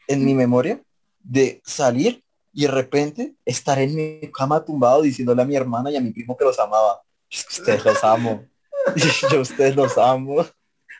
[0.06, 0.80] en mi memoria
[1.18, 5.96] de salir y de repente estar en mi cama tumbado diciéndole a mi hermana y
[5.96, 7.02] a mi primo que los amaba.
[7.30, 8.44] Ustedes los amo.
[9.32, 10.44] Yo ustedes los amo.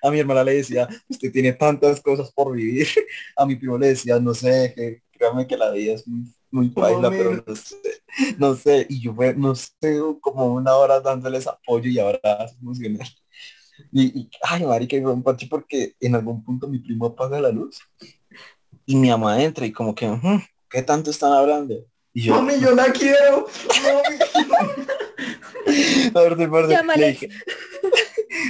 [0.03, 2.87] A mi hermana le decía, usted tiene tantas cosas por vivir.
[3.37, 6.69] A mi primo le decía, no sé, que créame que la vida es muy, muy
[6.71, 7.77] paila, pero no sé,
[8.39, 8.87] no sé.
[8.89, 9.73] Y yo fue, no sé,
[10.21, 12.21] como una hora dándoles apoyo y ahora
[12.61, 13.07] emocional.
[13.93, 17.41] Y, y ay, marica, y fue un parche porque en algún punto mi primo apaga
[17.41, 17.81] la luz
[18.87, 21.75] y mi mamá entra y como que, "Ujú, ¿qué tanto están hablando?
[22.13, 23.47] Y yo, Mami, yo la quiero.
[23.83, 24.19] Mami.
[26.97, 27.29] le dije,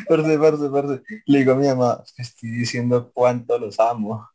[0.09, 4.29] parce, parce, parce, le digo a mi mamá, "Es que estoy diciendo cuánto los amo.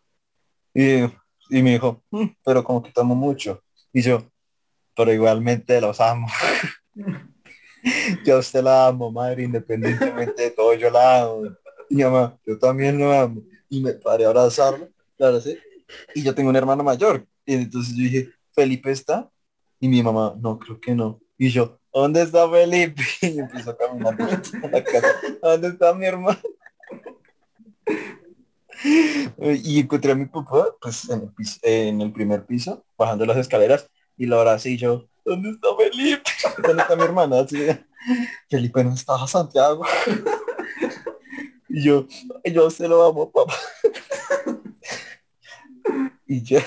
[0.74, 1.04] Y,
[1.50, 3.64] y me dijo, "Mm, pero como que tomo mucho.
[3.94, 4.24] Y yo,
[4.96, 6.28] pero igualmente los amo.
[8.26, 11.44] yo a usted la amo, madre, independientemente de todo, yo la amo.
[11.90, 13.42] Y mi mamá, yo también lo amo.
[13.70, 15.60] Y me paré a abrazarlo, la abracé.
[16.14, 17.26] Y yo tengo un hermano mayor.
[17.46, 19.30] Y entonces yo dije, ¿Felipe está?
[19.80, 21.22] Y mi mamá, no, creo que no.
[21.38, 23.02] Y yo, ¿dónde está Felipe?
[23.22, 24.30] Y empiezo a caminar por
[24.72, 25.08] la casa.
[25.42, 26.40] ¿Dónde está mi hermano?
[29.64, 33.38] Y encontré a mi papá, pues, en el, pis- en el primer piso, bajando las
[33.38, 36.30] escaleras, y lo abracé y yo, ¿dónde está Felipe?
[36.64, 37.40] ¿Dónde está mi hermana?
[37.40, 37.58] Así,
[38.50, 39.84] Felipe no estaba Santiago.
[41.70, 42.06] Y yo,
[42.46, 43.54] "Ay, yo se lo amo, papá.
[46.28, 46.64] Y ya,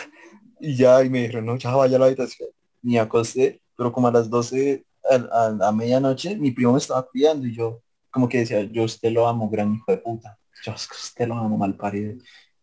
[0.60, 2.48] y ya, y me dijeron, no, ya vaya a la habitación.
[2.82, 7.06] Me acosté, pero como a las 12, a, a- a medianoche, mi primo me estaba
[7.08, 10.38] cuidando y yo, como que decía, yo usted lo amo, gran hijo de puta.
[10.64, 12.14] Yo que usted lo amo, mal parido.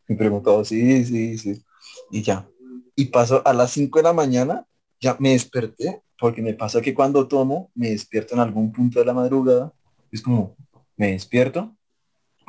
[0.07, 1.63] Me preguntó, sí, sí, sí.
[2.11, 2.47] Y ya.
[2.95, 4.65] Y pasó a las 5 de la mañana,
[5.01, 9.05] ya me desperté, porque me pasa que cuando tomo, me despierto en algún punto de
[9.05, 9.73] la madrugada.
[10.11, 10.55] Es como,
[10.95, 11.75] me despierto,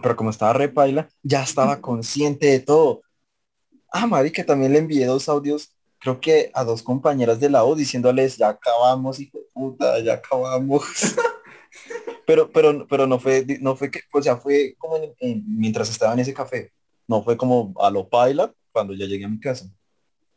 [0.03, 3.03] pero como estaba repaila, ya estaba consciente de todo.
[3.93, 7.75] Ah, marica, también le envié dos audios, creo que a dos compañeras de la U
[7.75, 9.19] diciéndoles, ya acabamos,
[9.59, 10.85] puta, ya acabamos.
[12.27, 15.90] pero, pero, pero no fue, no fue que, o sea, fue como en- en- mientras
[15.90, 16.73] estaba en ese café.
[17.09, 19.66] No fue como a lo paila cuando ya llegué a mi casa.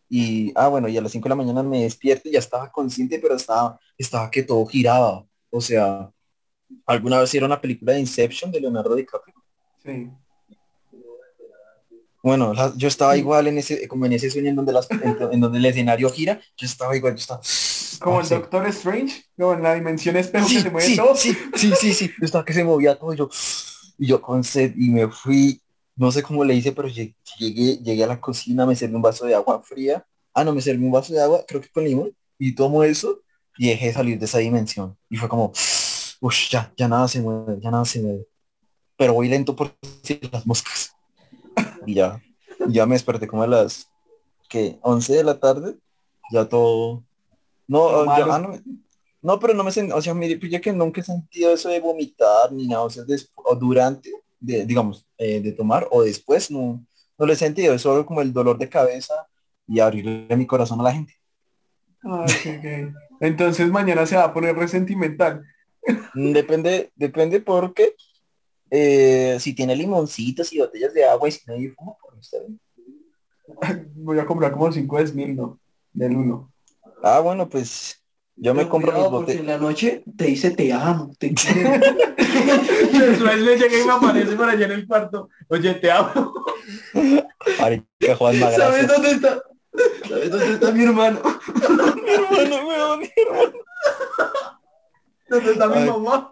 [0.10, 2.71] Y, ah, bueno, y a las 5 de la mañana me despierto y ya estaba
[2.71, 5.25] consciente, pero estaba, estaba que todo giraba.
[5.49, 6.12] O sea,
[6.86, 9.36] ¿alguna vez vieron la película de Inception de Leonardo DiCaprio?
[9.84, 10.10] Sí.
[12.23, 15.01] Bueno, la- yo estaba igual en ese, como en ese sueño en donde, las, en,
[15.31, 17.41] en donde el escenario gira, yo estaba igual, yo estaba...
[17.99, 18.29] Como no el.
[18.29, 21.15] Doctor Strange, como en la dimensión espejo Sí, que se mueve sí, todo.
[21.15, 23.29] sí, sí, sí, sí, yo estaba que se movía todo, y yo,
[23.97, 25.62] y yo con sed, y me fui,
[25.95, 29.01] no sé cómo le hice, pero lle- llegué, llegué a la cocina, me serví un
[29.01, 31.84] vaso de agua fría, ah, no, me serví un vaso de agua, creo que con
[31.84, 33.21] limón, y tomo eso,
[33.57, 35.51] y dejé de salir de esa dimensión, y fue como,
[36.21, 38.27] uff, ya, ya nada se mueve, ya nada se mueve,
[38.97, 39.75] pero voy lento por
[40.31, 40.93] las moscas,
[41.85, 42.21] y ya,
[42.67, 43.89] ya me desperté como a las,
[44.49, 45.75] que 11 de la tarde,
[46.31, 47.03] ya todo,
[47.67, 48.59] no, ya- ah, no,
[49.21, 51.69] no, pero no me sentí, o sea, mire, pues ya que nunca he sentido eso
[51.69, 54.09] de vomitar ni náuseas des- o durante,
[54.39, 56.83] de, digamos, eh, de tomar o después, no,
[57.17, 59.13] no lo he sentido, es solo como el dolor de cabeza
[59.67, 61.13] y abrirle mi corazón a la gente.
[62.03, 62.91] Gay.
[63.19, 65.43] Entonces mañana se va a poner resentimental.
[66.15, 67.95] Mm, Depende, depende porque
[68.71, 72.38] eh, si tiene limoncitos y botellas de agua y si no hay fumo, pues está
[72.39, 72.60] bien.
[73.95, 75.60] Voy a comprar como 5 de mil, ¿no?
[75.93, 76.51] Del uno.
[77.03, 78.01] Ah, bueno, pues
[78.36, 79.60] yo me Pero compro mis cuidado, porque en botellas.
[79.62, 81.69] la noche te dice te amo, te quiero.
[82.93, 85.29] Después le llega y me aparece por allá en el cuarto.
[85.49, 86.34] Oye, te amo.
[87.60, 88.88] Marica, Juanma, ¿Sabes gracias.
[88.88, 89.43] dónde está?
[90.07, 91.19] ¿Sabes dónde está mi hermano?
[92.03, 93.01] Mi hermano, weón.
[95.31, 95.87] ¿Dónde está mi Ay.
[95.89, 96.29] mamá?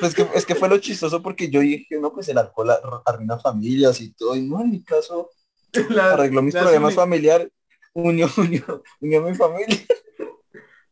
[0.00, 2.80] Pues que, es que fue lo chistoso porque yo dije, no, pues el alcohol ar-
[3.06, 5.30] arruina familias y todo, y no, en mi caso
[5.90, 7.48] La- arregló mis problemas familiares,
[7.92, 9.78] unió, unió, unió a mi familia.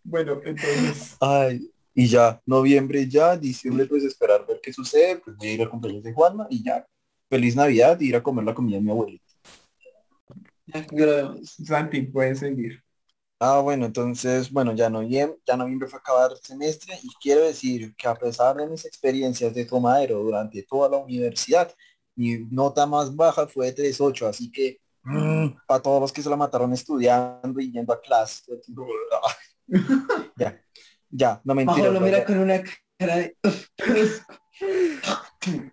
[0.04, 1.16] Bueno, entonces.
[1.20, 5.62] Ay, y ya, noviembre ya, diciembre pues esperar ver qué sucede, pues voy a ir
[5.62, 6.86] al cumpleaños de Juanma y ya,
[7.28, 9.24] feliz Navidad y ir a comer la comida de mi abuelita.
[11.42, 12.82] Santi, puedes seguir.
[13.38, 17.94] Ah, bueno, entonces, bueno, ya noviembre, ya noviembre fue acabar el semestre y quiero decir
[17.94, 21.70] que a pesar de mis experiencias de tomadero durante toda la universidad,
[22.14, 24.80] mi nota más baja fue de 3.8, así que
[25.66, 28.42] para todos los que se la mataron estudiando y yendo a clase,
[30.36, 30.60] ya,
[31.10, 31.90] ya, no mentira.
[31.90, 32.62] lo mira con una
[32.98, 33.36] cara de...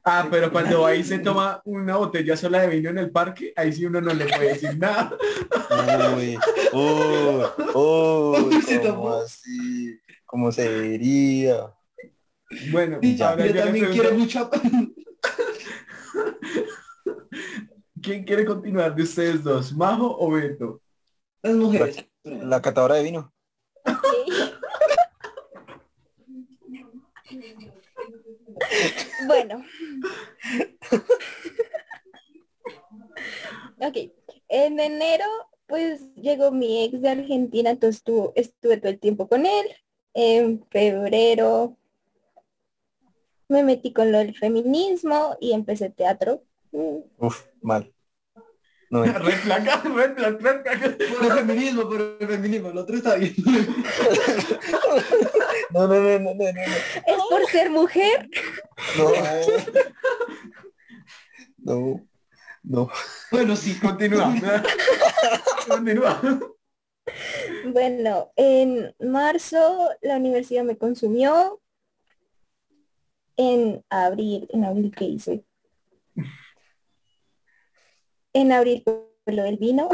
[0.04, 3.72] Ah, pero cuando ahí se toma una botella sola de vino en el parque, ahí
[3.74, 5.18] sí uno no le puede decir nada.
[6.16, 6.38] Uy,
[7.74, 10.00] Uy, se ¿cómo así?
[10.26, 11.74] ¿Cómo se diría?
[12.72, 13.30] Bueno, Y Ya.
[13.32, 14.50] ahora yo también pregunto, quiero mucha...
[18.02, 20.82] ¿quién quiere continuar de ustedes dos, Majo o Beto?
[21.42, 22.06] Las mujeres.
[22.24, 23.34] La catadora de vino.
[29.28, 29.64] Bueno.
[33.80, 33.98] ok.
[34.50, 35.26] En enero,
[35.68, 39.66] pues llegó mi ex de Argentina, entonces estuvo- estuve todo el tiempo con él.
[40.14, 41.78] En febrero
[43.48, 46.44] me metí con lo del feminismo y empecé teatro.
[46.72, 47.94] Uf, mal.
[48.94, 49.20] No, mentira.
[49.20, 49.64] Red flag.
[49.82, 52.70] Por el feminismo, por el feminismo.
[52.70, 53.34] El otro está bien.
[55.72, 56.62] no, no, no, no, no, no,
[57.08, 58.30] ¿Es por ser mujer?
[58.96, 59.12] no,
[61.58, 62.08] no,
[62.62, 62.92] no.
[63.32, 63.80] Bueno, sí.
[63.80, 64.32] Continúa.
[65.68, 66.22] Continúa.
[67.66, 71.60] Bueno, en marzo la universidad me consumió.
[73.38, 75.44] En abril, en abril, ¿qué hice?
[78.34, 78.84] En abril
[79.26, 79.90] lo del vino.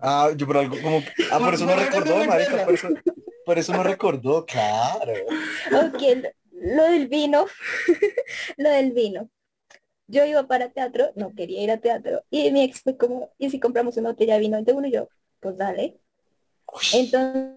[0.00, 2.88] Ah, yo por algo como, ah, por eso no recordó, marica, por eso,
[3.44, 5.12] por eso no recordó, claro.
[5.72, 7.46] Ok, lo, lo del vino,
[8.56, 9.28] lo del vino.
[10.08, 12.22] Yo iba para teatro, no quería ir a teatro.
[12.30, 14.86] Y mi ex fue como, ¿y si compramos una botella de vino de uno?
[14.86, 15.08] Y yo,
[15.40, 15.98] pues dale.
[16.92, 17.56] Entonces,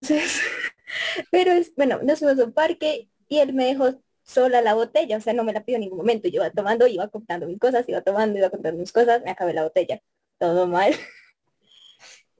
[1.30, 5.16] pero es, bueno, nos fuimos a un parque y él me dejó sola la botella,
[5.16, 6.28] o sea, no me la pidió en ningún momento.
[6.28, 9.54] Yo iba tomando, iba comprando mis cosas, iba tomando, iba comprando mis cosas, me acabé
[9.54, 10.00] la botella.
[10.38, 10.92] Todo mal.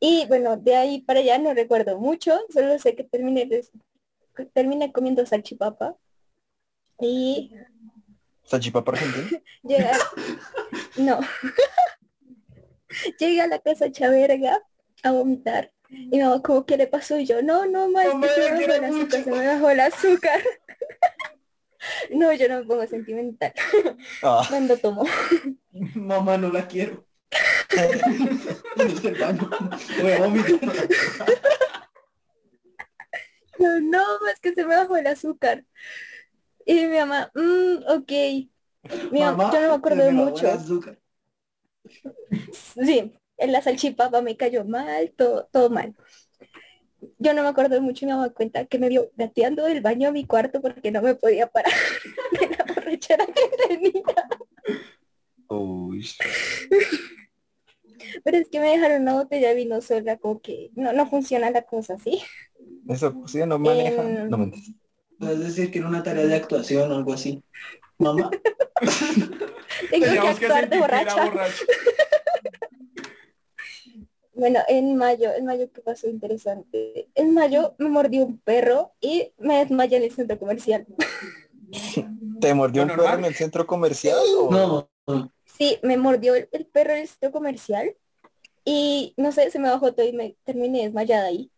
[0.01, 3.73] Y bueno, de ahí para allá no recuerdo mucho, solo sé que terminé, des-
[4.53, 5.97] terminé comiendo salchipapa
[7.01, 7.51] y
[8.45, 9.43] Salchipapa argentina.
[9.65, 9.91] llegué,
[10.99, 11.19] no,
[13.19, 14.63] llegué a la casa Chaverga
[15.03, 17.19] a vomitar y mi mamá como, ¿qué le pasó?
[17.19, 19.25] Y yo, no, no, ma, es Mamá, que se la me bajó el azúcar, mucho".
[19.25, 20.41] se me bajó el azúcar.
[22.11, 23.53] No, yo no me pongo sentimental
[24.23, 25.05] Ah, cuando tomo.
[25.95, 27.07] Mamá, no la quiero.
[33.59, 35.65] No, no, es que se me bajó el azúcar.
[36.65, 38.13] Y mi mamá, mm, ok.
[39.11, 40.49] Mi mamá, yo no me acuerdo de mucho.
[40.49, 40.99] el azúcar.
[42.53, 45.95] Sí, en la salchipapa me cayó mal, todo, todo mal.
[47.19, 50.09] Yo no me acuerdo mucho y mi mamá cuenta que me vio gateando del baño
[50.09, 51.73] a mi cuarto porque no me podía parar
[52.41, 54.03] de la borrachera que tenía.
[55.49, 56.09] Uy.
[58.25, 61.51] Pero es que me dejaron una botella de vino sola, como que no, no funciona
[61.51, 62.21] la cosa, ¿sí?
[62.89, 64.03] Eso sí, no maneja.
[64.03, 64.73] Em, No mentes.
[65.19, 67.43] Puedes decir que era una tarea de actuación o algo así.
[67.99, 68.31] Mamá,
[69.91, 71.33] Tengo que actuar de borracha.
[74.39, 77.09] Bueno, en mayo, en mayo, ¿qué pasó interesante?
[77.17, 80.87] En mayo me mordió un perro y me desmayé en el centro comercial.
[82.41, 84.19] ¿Te mordió un ¿Lo perro en el centro comercial?
[84.39, 85.33] o- no.
[85.45, 87.97] Sí, me mordió el, el perro en el centro comercial
[88.65, 91.51] y no sé, se me bajó todo y me terminé desmayada ahí.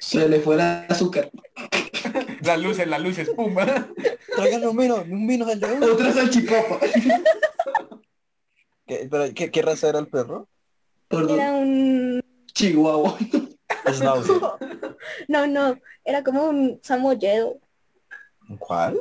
[0.00, 1.30] Se le fue el azúcar.
[2.44, 3.54] Las luces, las luces, pum.
[4.36, 5.86] Tráiganle un vino, un vino del de uno.
[5.92, 6.80] Otra salchipapa.
[8.86, 10.48] ¿Qué, pero, ¿qué, qué raza era el perro?
[11.12, 11.38] Perdón.
[11.38, 12.22] Era un...
[12.54, 13.18] Chihuahua.
[13.92, 14.36] Schnauzer.
[15.28, 17.58] No, no, era como un samoyedo.
[18.58, 18.98] ¿Cuál?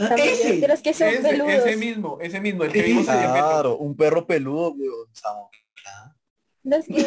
[0.00, 0.56] Ah, samoyedo, ese.
[0.60, 1.52] de los que son Ese, peludos.
[1.52, 3.04] ese mismo, ese mismo, el que vimos.
[3.04, 5.06] Claro, un perro peludo, weón.
[5.12, 5.50] Samo.
[6.64, 6.98] Los que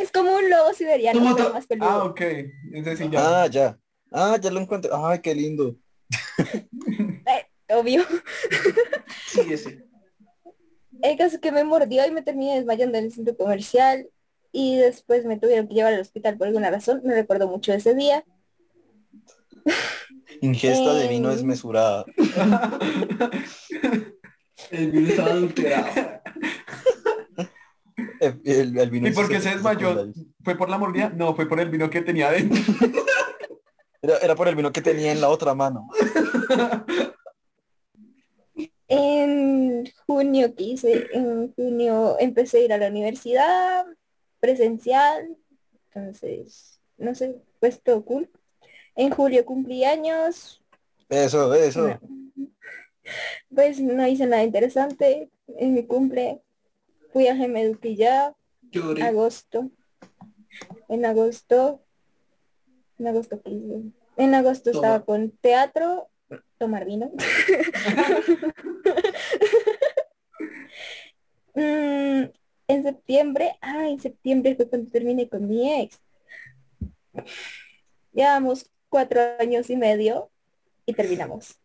[0.00, 1.88] es como un lobo siberiano, pero más peludo.
[1.88, 2.20] Ah, ok.
[2.96, 3.42] Sí ya.
[3.42, 3.78] Ah, ya.
[4.10, 4.90] Ah, ya lo encontré.
[4.94, 5.76] Ay, qué lindo.
[7.70, 8.02] Obvio.
[9.26, 9.87] Sí, ese.
[11.02, 14.08] El caso es que me mordió y me terminé desmayando en el centro comercial
[14.52, 17.00] y después me tuvieron que llevar al hospital por alguna razón.
[17.04, 18.24] No recuerdo mucho ese día.
[20.40, 22.04] Ingesta de vino desmesurada.
[24.70, 25.86] El vino estaba adulterado.
[28.20, 30.12] El, el- el vino ¿Y por qué se desmayó?
[30.44, 31.08] ¿Fue por la mordida?
[31.10, 32.60] No, fue por el vino que tenía adentro.
[34.02, 35.88] Era, era por el vino que tenía en la otra mano.
[38.88, 39.84] En
[40.18, 43.86] junio que hice, en junio empecé a ir a la universidad
[44.40, 45.36] presencial,
[45.94, 48.28] entonces, no sé, pues todo cool.
[48.96, 50.60] En julio cumplí años,
[51.08, 51.86] Eso, eso.
[51.88, 52.00] no.
[53.54, 56.40] pues no hice nada interesante en mi cumple.
[57.12, 58.34] Fui a Gemedupi ya,
[58.72, 59.02] Lloré.
[59.04, 59.70] agosto.
[60.88, 61.80] En agosto,
[62.98, 63.40] en agosto.
[64.16, 64.86] En agosto Toma.
[64.88, 66.08] estaba con teatro,
[66.58, 67.12] tomar vino.
[71.58, 72.30] Mm,
[72.68, 76.00] en septiembre, ah, en septiembre fue cuando terminé con mi ex.
[78.12, 80.30] Llevamos cuatro años y medio
[80.86, 81.58] y terminamos.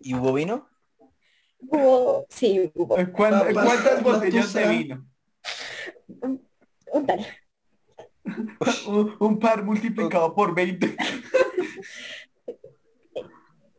[0.00, 0.68] ¿Y hubo vino?
[1.60, 5.06] Hubo, sí, hubo ¿Cuán- Papá, ¿Cuántas botellas de vino?
[6.20, 7.24] un tal.
[8.88, 10.96] Un, un par multiplicado por 20.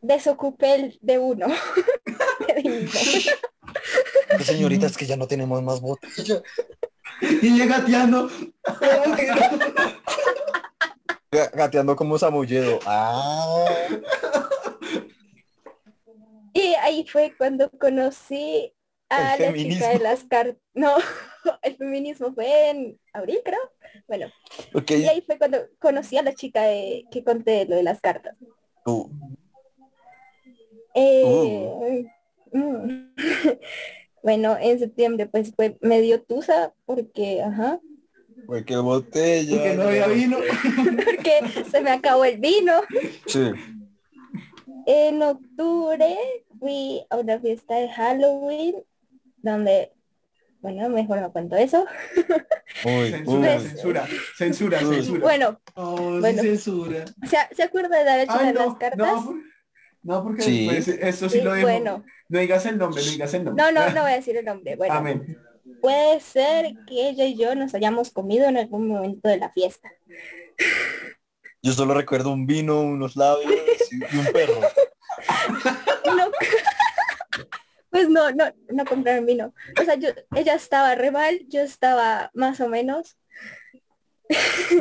[0.00, 1.48] Desocupé el de uno.
[4.28, 6.42] Pues, señorita, es que ya no tenemos más botella.
[7.20, 8.28] Y llega gateando.
[11.32, 12.78] Ga- Gateando como samulledo.
[12.86, 13.66] Ah.
[16.52, 18.72] Y ahí fue cuando conocí
[19.08, 19.74] a El la feminismo.
[19.74, 20.56] chica de las cartas.
[20.74, 20.94] No,
[21.62, 23.60] el feminismo fue en abril, creo.
[24.06, 24.30] Bueno,
[24.88, 28.36] y ahí fue cuando conocí a la chica de, que conté lo de las cartas.
[28.84, 29.08] Uh,
[30.94, 32.04] Eh,
[32.52, 33.14] mm.
[34.22, 37.80] bueno, en septiembre pues fue medio tusa porque, ajá,
[38.46, 39.56] Pues qué botella.
[39.56, 40.38] Porque no había vino.
[41.04, 42.72] porque se me acabó el vino.
[43.26, 43.50] Sí.
[44.86, 46.16] En octubre
[46.58, 48.76] fui a una fiesta de Halloween
[49.42, 49.92] donde,
[50.60, 51.84] bueno, mejor no cuento eso.
[52.84, 53.62] Uy, Censura, uy.
[53.68, 54.94] censura, censura, Uy.
[54.96, 55.20] censura.
[55.20, 56.42] Bueno, Oh, sí Bueno.
[56.42, 57.04] censura.
[57.28, 58.98] ¿se, ¿se acuerda de Ay, de no, las cartas?
[58.98, 59.42] no,
[60.02, 60.66] no, porque Sí.
[60.66, 61.66] después esto sí Sí, lo dejo.
[61.68, 62.04] bueno.
[62.28, 63.64] No digas el nombre, no digas el nombre.
[63.64, 64.76] No, no, no voy a decir el nombre.
[64.76, 65.38] Bueno, Amén.
[65.80, 69.90] puede ser que ella y yo nos hayamos comido en algún momento de la fiesta.
[71.62, 73.52] Yo solo recuerdo un vino, unos labios
[73.90, 74.60] y un perro.
[76.06, 76.30] No.
[77.90, 79.52] Pues no, no, no compraron vino.
[79.80, 83.16] O sea, yo, ella estaba re mal, yo estaba más o menos.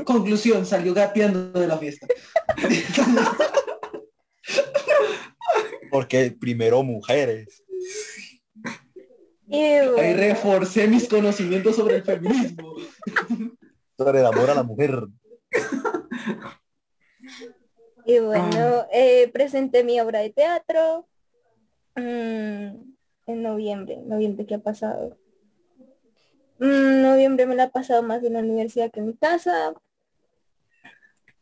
[0.06, 2.08] Conclusión, salió gateando de la fiesta.
[5.92, 7.64] Porque primero mujeres.
[9.48, 12.76] Y Ahí reforcé mis conocimientos sobre el feminismo.
[13.98, 15.08] Sobre el amor a la mujer.
[18.06, 21.08] y bueno, eh, presenté mi obra de teatro
[21.96, 22.02] mm,
[23.28, 23.98] en noviembre.
[24.06, 25.18] Noviembre, ¿qué ha pasado?
[26.60, 29.74] Mm, noviembre me la he pasado más en la universidad que en mi casa.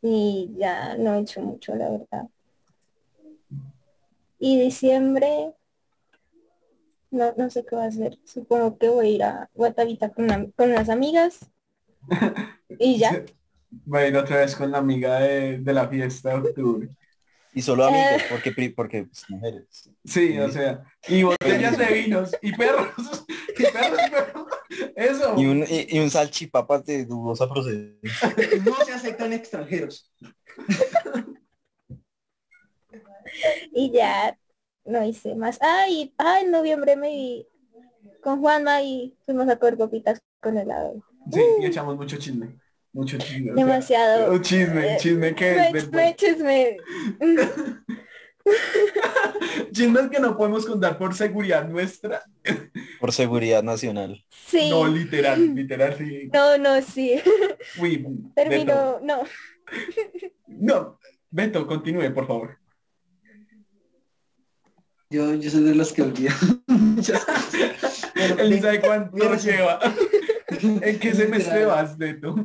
[0.02, 2.30] Y ya no he hecho mucho, la verdad.
[4.40, 5.54] Y diciembre,
[7.12, 8.18] no, no sé qué va a hacer.
[8.26, 11.40] Supongo que voy a ir a Guatavita con, una- con unas amigas.
[12.80, 13.24] Y ya.
[13.94, 16.90] Va a ir otra vez con la amiga de, de la fiesta de octubre.
[17.54, 19.90] Y solo amigas, porque, pri- porque pues, mujeres.
[20.04, 22.90] Sí, o sea, y botellas de vinos, y perros,
[23.58, 24.48] y perros, y perros.
[24.96, 25.36] Eso.
[25.38, 28.12] Y un, y, y un salchipapas de dudosa procedencia.
[28.66, 30.12] No se aceptan extranjeros.
[33.74, 34.38] Y ya
[34.86, 35.60] no hice más.
[35.62, 37.48] Ay, ay, en noviembre me vi
[38.22, 41.04] con Juanma y fuimos a comer copitas con helado.
[41.32, 42.60] Sí, y echamos mucho chisme.
[42.94, 43.52] Mucho chisme.
[43.52, 44.42] o sea, Demasiado.
[44.42, 46.78] Chisme, chisme que es Me, del me, chisme.
[49.72, 52.24] Chismes que no podemos contar por seguridad nuestra.
[53.00, 54.24] Por seguridad nacional.
[54.30, 54.70] Sí.
[54.70, 56.30] No, literal, literal, sí.
[56.32, 57.22] No, no, sí.
[57.82, 58.10] Uy, Beto.
[58.36, 59.24] Terminó, no.
[60.48, 61.00] No,
[61.32, 62.60] Beto, continúe, por favor.
[65.10, 66.04] Yo, yo soy de los que.
[66.04, 67.02] Bueno,
[68.40, 69.80] Él sabe cuánto lleva.
[70.62, 72.36] ¿En qué semestre vas, Beto?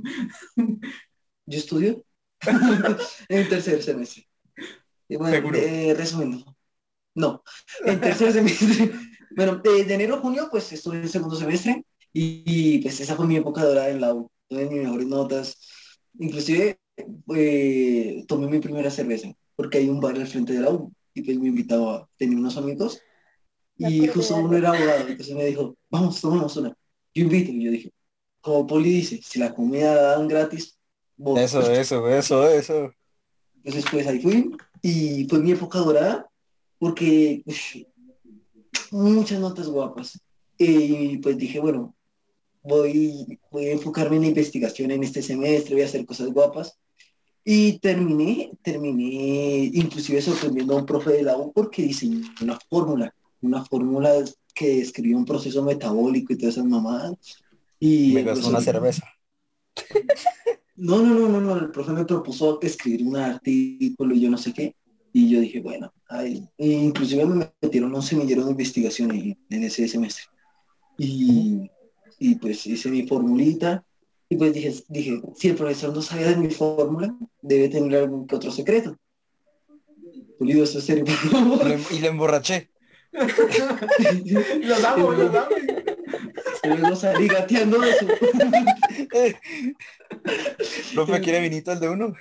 [1.46, 2.04] Yo estudio
[3.28, 4.26] en tercer semestre.
[5.08, 5.58] Y bueno, Seguro.
[5.58, 6.56] eh, resumiendo.
[7.14, 7.42] No,
[7.84, 8.90] en tercer semestre.
[9.36, 13.28] Bueno, de enero a junio, pues estuve en segundo semestre y, y, pues esa fue
[13.28, 14.28] mi época dorada en la U.
[14.48, 15.56] Tuve mis mejores notas.
[16.18, 16.80] Inclusive
[17.36, 21.22] eh, tomé mi primera cerveza porque hay un bar al frente de la U y
[21.22, 23.00] pues me invitaba, tenía unos amigos
[23.76, 26.76] y justo uno era abogado, entonces me dijo, vamos, tomamos una.
[27.14, 27.92] Yo invito y yo dije,
[28.40, 30.78] como Poli dice, si la comida la dan gratis,
[31.16, 31.40] voy.
[31.40, 32.92] Eso, eso, eso, eso.
[33.56, 34.50] Entonces pues ahí fui
[34.82, 36.28] y fue mi época dorada
[36.78, 37.42] porque
[38.90, 40.20] muchas notas guapas.
[40.58, 41.94] Y pues dije, bueno,
[42.62, 46.78] voy, voy a enfocarme en la investigación en este semestre, voy a hacer cosas guapas.
[47.52, 53.12] Y terminé, terminé inclusive sorprendiendo a un profe de la U porque diseñó una fórmula,
[53.42, 54.24] una fórmula
[54.54, 57.16] que describía un proceso metabólico y todas esas mamadas.
[57.80, 59.02] Y Me gastó una cerveza.
[60.76, 64.38] no, no, no, no, no, el profe me propuso escribir un artículo y yo no
[64.38, 64.76] sé qué.
[65.12, 69.64] Y yo dije, bueno, ay, e inclusive me metieron un semillero de investigación ahí en
[69.64, 70.22] ese semestre.
[70.98, 71.68] Y,
[72.20, 73.84] y pues hice mi formulita
[74.32, 77.12] y pues dije, dije, si el profesor no sabía de mi fórmula,
[77.42, 78.96] debe tener algún que otro secreto.
[80.38, 81.66] Pulido, eso es serio, por Y favor.
[81.66, 82.70] le, y le emborraché.
[84.62, 85.48] Los amo, los amo.
[86.62, 88.06] Y luego salí gateando de su...
[90.94, 92.14] Profe, ¿quiere vinito el de uno?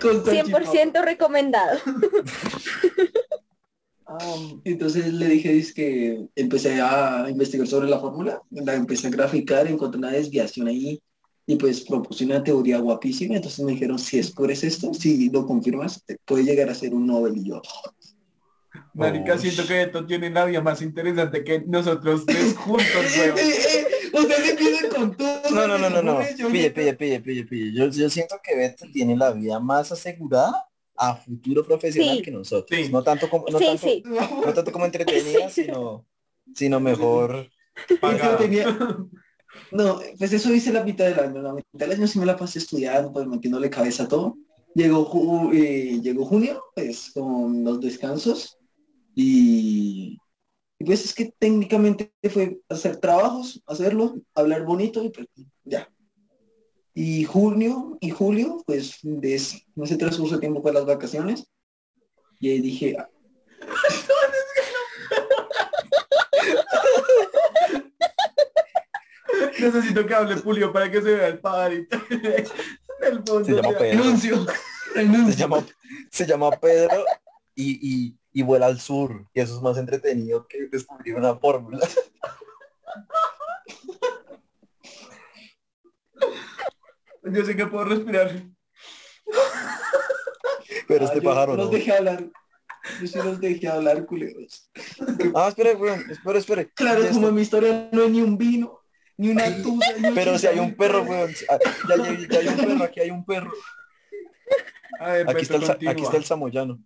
[0.00, 0.64] con salchipapa.
[0.72, 1.78] 100% recomendado.
[4.08, 9.10] Um, entonces le dije es que empecé a investigar sobre la fórmula, la empecé a
[9.10, 11.02] graficar, encontré una desviación ahí
[11.44, 13.34] y pues propuse una teoría guapísima.
[13.36, 17.06] Entonces me dijeron, si descubres esto, si lo confirmas, te puede llegar a ser un
[17.06, 17.36] Nobel.
[17.36, 17.60] Y yo,
[18.94, 19.40] Marica, Uy.
[19.40, 22.86] siento que Beto tiene la vida más interesante que nosotros tres juntos,
[23.16, 23.38] Eh, weón.
[23.38, 23.42] eh,
[23.74, 23.86] eh,
[24.18, 25.40] ustedes empiezan con todo.
[25.50, 26.20] No, no, no, no, no.
[26.36, 27.72] Yo Pille, pille, pille, pille, pille.
[27.72, 30.65] Yo, yo siento que Beto tiene la vida más asegurada
[30.98, 32.22] a futuro profesional Sí.
[32.22, 32.80] que nosotros.
[32.80, 32.90] Sí.
[32.92, 34.02] No tanto como, no sí, tanto, sí.
[34.06, 36.06] no tanto como entretenida, sino,
[36.54, 37.48] sino mejor.
[38.38, 38.66] Tenía-
[39.72, 41.40] No, pues eso hice la mitad del año.
[41.42, 44.36] La mitad del año sí me la pasé estudiando, pues metiéndole cabeza a todo.
[44.74, 48.58] Llegó, ju- eh, llegó junio, pues con los descansos.
[49.14, 50.18] Y,
[50.78, 55.26] y pues es que técnicamente fue hacer trabajos, hacerlo, hablar bonito y pues
[55.64, 55.88] ya.
[56.98, 61.46] Y junio y julio, pues de ese, en ese transcurso de tiempo fue las vacaciones.
[62.40, 63.06] Y ahí dije, "Ah,
[69.58, 71.98] Necesito que hable Julio para que se vea el pajarito.
[73.02, 74.02] El fondo, Se llama Pedro.
[74.02, 74.46] renuncio,
[74.94, 75.64] Se llama,
[76.10, 77.04] se llama Pedro
[77.54, 79.26] y, y, y vuela al sur.
[79.34, 81.86] Y eso es más entretenido que descubrir una fórmula.
[87.32, 88.30] Yo sé que puedo respirar.
[90.88, 91.72] Pero Ah, este yo pájaro los no.
[91.72, 92.24] dejé hablar.
[93.00, 94.70] Yo sí los dejé hablar, culeros.
[95.34, 96.70] Ah, espere, weón, espere, espere.
[96.70, 97.28] Claro, Ya como está.
[97.30, 98.80] en mi historia no hay ni un vino,
[99.16, 101.30] ni una tusa, ni un Pero si hay un perro, weón.
[101.48, 101.58] Ah,
[101.88, 103.52] Ya, ya- ya hay un perro, aquí hay un perro.
[105.00, 106.78] A ver, Aquí Beto, está el, aquí está el samoyano.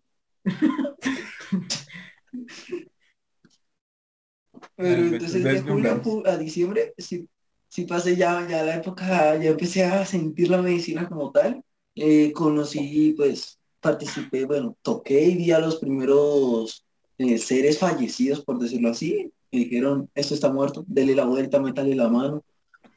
[4.76, 6.02] Pero entonces de julio números.
[6.06, 7.28] ju- a diciembre, sí,
[7.70, 11.62] sí pasé ya, ya la época, ya empecé a sentir la medicina como tal.
[11.94, 16.84] Eh, conocí, pues, participé, bueno, toqué y vi a los primeros
[17.16, 19.32] eh, seres fallecidos, por decirlo así.
[19.52, 22.44] Me dijeron, esto está muerto, dele la vuelta, métale la mano.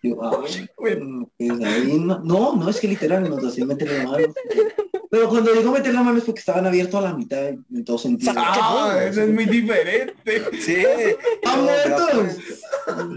[0.02, 0.44] Yo, ah,
[0.78, 4.28] bueno, pues ahí no, no, no, es que literal nos hacían meter la mano.
[5.10, 7.98] Pero cuando digo meter la mano es porque estaban abiertos a la mitad en todo
[7.98, 8.34] sentido.
[8.36, 10.44] Ah, eso es muy diferente.
[10.60, 10.78] Sí.
[11.46, 12.24] ¡Ah, No,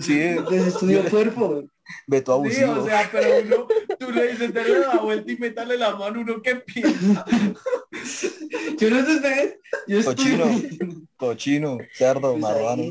[0.01, 1.71] Sí, Entonces estudió cuerpo, güey.
[2.07, 2.83] Beto Sí, abusivo.
[2.83, 3.67] o sea, pero uno,
[3.99, 7.25] tú le dices, dale la vuelta y métale la mano, uno que piensa.
[8.79, 9.57] Yo no sé ustedes,
[9.87, 12.83] yo estudio Cochino, cochino, cerdo, Pues marrano.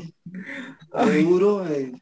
[0.92, 1.92] ahí, duro, eh,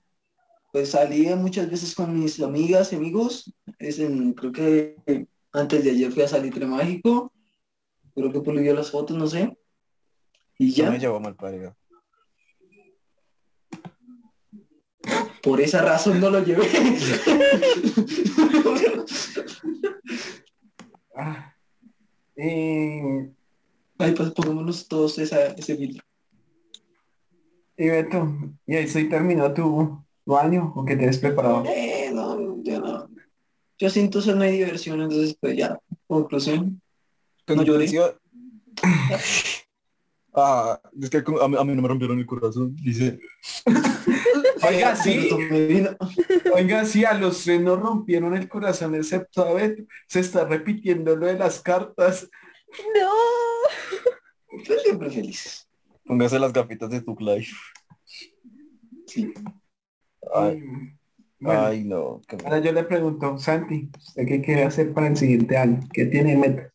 [0.73, 3.53] pues salía muchas veces con mis amigas y amigos.
[3.79, 7.33] Es en- creo que eh, antes de ayer fui a Salitre Mágico.
[8.15, 9.57] Creo que polivió las fotos, no sé.
[10.59, 11.77] Y Ya ya, me llevó mal parido.
[15.45, 16.67] Por esa razón no lo llevé.
[21.17, 21.55] Ah.
[22.37, 22.99] Y,
[23.99, 26.05] Ay, pues pongámonos todos esa, ese filtro.
[27.77, 28.37] y Beto,
[28.67, 31.63] ¿y ahí sí terminó tu, tu año o qué tienes preparado?
[31.69, 33.09] Eh, no, yo no.
[33.79, 35.79] Yo siento que no hay diversión, entonces pues ya,
[36.09, 36.81] conclusión.
[37.47, 37.87] No lloré.
[40.35, 43.21] Ah, es que a mí, a mí no me rompieron el corazón, dice.
[44.67, 45.29] Oiga, sí,
[46.55, 49.83] oiga, sí, a los tres nos rompieron el corazón, excepto a Beto.
[50.09, 52.31] Se está repitiendo lo de las cartas.
[52.95, 53.11] No.
[54.65, 55.69] Yo siempre feliz.
[56.07, 57.53] Póngase las gafitas de tu life.
[59.07, 59.35] Sí.
[60.35, 60.63] Ay,
[61.45, 61.47] Mm.
[61.47, 62.23] Bueno, ay no.
[62.27, 65.81] qué ahora yo le pregunto, Santi, ¿usted qué quiere hacer para el siguiente año?
[65.93, 66.73] ¿Qué tiene en meta?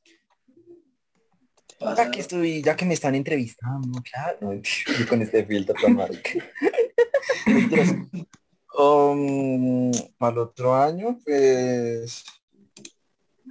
[1.80, 2.04] Pasa.
[2.06, 4.62] Ya que estoy, ya que me están entrevistando, claro, y
[5.10, 5.96] con este filtro tan.
[7.48, 7.94] Mentiras.
[8.78, 12.24] Um, para el otro año, pues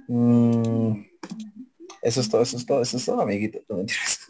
[0.07, 0.93] mm,
[2.01, 3.59] eso es todo, eso es todo, eso es todo, amiguito.
[3.69, 4.19] No, mentiras.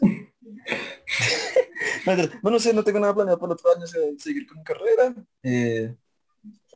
[2.06, 2.42] No, mentiras.
[2.42, 4.64] No, no sé, no tengo nada planeado para el otro año, se- seguir con mi
[4.64, 5.14] carrera.
[5.42, 5.94] Eh,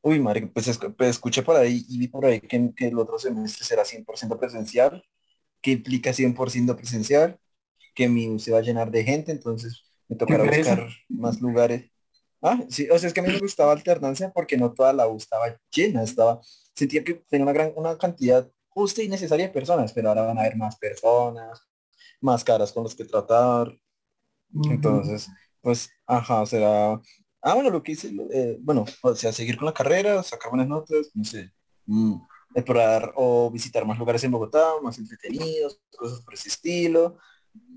[0.02, 2.98] uy, marica, pues, es- pues, escuché por ahí y vi por ahí que, que el
[2.98, 5.02] otro semestre será 100% presencial
[5.64, 7.40] que implica 100% presencial,
[7.94, 11.90] que mi U se va a llenar de gente, entonces me tocará buscar más lugares.
[12.42, 15.08] Ah, sí, o sea, es que a mí me gustaba alternancia porque no toda la
[15.08, 16.42] U estaba llena, estaba,
[16.74, 20.36] sentía que tenía una gran, una cantidad justa y necesaria de personas, pero ahora van
[20.36, 21.66] a haber más personas,
[22.20, 23.74] más caras con los que tratar,
[24.70, 25.30] entonces,
[25.62, 27.00] pues, ajá, será,
[27.40, 30.68] ah, bueno, lo que hice, eh, bueno, o sea, seguir con la carrera, sacar buenas
[30.68, 31.50] notas, no sé,
[31.86, 32.16] mm,
[32.54, 37.18] explorar o visitar más lugares en Bogotá, más entretenidos, cosas por ese estilo,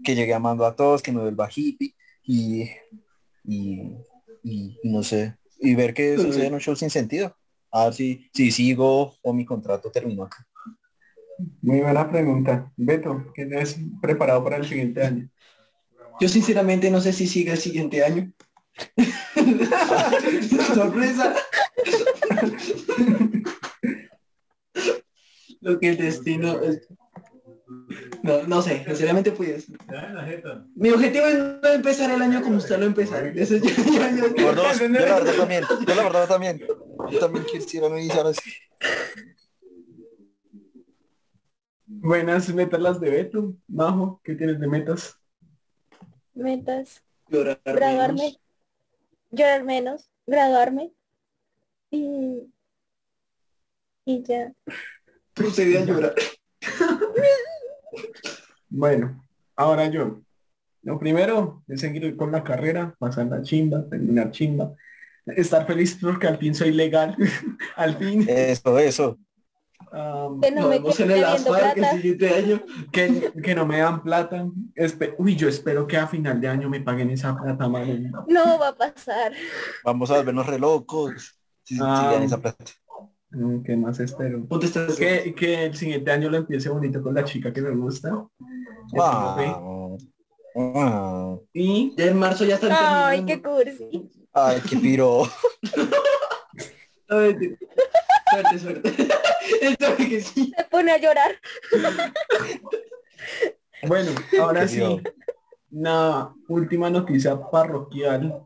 [0.03, 2.69] que llegue amando a todos, que me vuelva hippie y,
[3.43, 3.95] y,
[4.43, 7.35] y- y no sé, y ver que sucede en un show sin sentido.
[7.71, 10.47] A ver si, si sigo o mi contrato terminó acá.
[11.61, 12.71] Muy buena pregunta.
[12.77, 15.29] Beto, ¿qué tienes preparado para el siguiente año?
[16.19, 18.31] Yo sinceramente no sé si sigue el siguiente año.
[20.73, 21.35] Sorpresa.
[25.61, 26.87] Lo que el destino es-
[28.23, 29.67] No, no sé, sinceramente pues.
[30.75, 33.17] Mi objetivo es no empezar el año como usted lo empezó.
[33.17, 36.59] Eso yo, yo- yo- Por dos, yo la verdad también, yo la verdad también,
[37.11, 38.51] yo también quisiera no iniciar así.
[41.85, 43.55] Buenas metas las de Beto.
[43.67, 45.17] Majo, ¿qué tienes de metas?
[46.33, 47.01] Metas.
[47.29, 48.15] llorar Graduarme.
[48.21, 48.39] menos.
[49.31, 50.09] Llorar menos.
[50.25, 50.93] Graduarme.
[51.91, 52.43] Y...
[54.07, 54.53] Y ya.
[55.33, 56.15] Procedí a llorar.
[58.69, 60.21] Bueno, ahora yo.
[60.83, 64.73] Lo primero es seguir con la carrera, pasar la chimba, terminar chimba,
[65.25, 67.17] estar feliz porque al fin soy legal,
[67.75, 68.25] al fin.
[68.29, 69.19] Eso, eso.
[69.91, 72.61] Am, Que no Nos me en el FARC el siguiente año.
[72.93, 74.45] que, que no me dan plata.
[74.75, 78.25] Espe- Uy, yo espero que a final de año me paguen esa plata, mano.
[78.29, 79.33] No va a pasar.
[79.83, 81.37] Vamos a volvernos re locos.
[81.63, 82.11] Si, si Ah.
[82.13, 82.63] dan esa plata.
[83.31, 84.47] Mm, ¿Qué más espero?
[84.97, 88.25] Que, que el siguiente año lo empiece bonito con la chica que me gusta.
[88.97, 89.67] Ah.
[91.53, 94.09] Y Ya en marzo ya están Ay, qué cursi.
[94.33, 95.23] Ay, qué piro.
[97.07, 98.91] Suerte, suerte.
[99.97, 100.51] Que sí.
[100.55, 101.31] Se pone a llorar.
[103.87, 104.11] bueno,
[104.41, 105.01] ahora Qué sí,
[105.71, 108.45] una última noticia parroquial.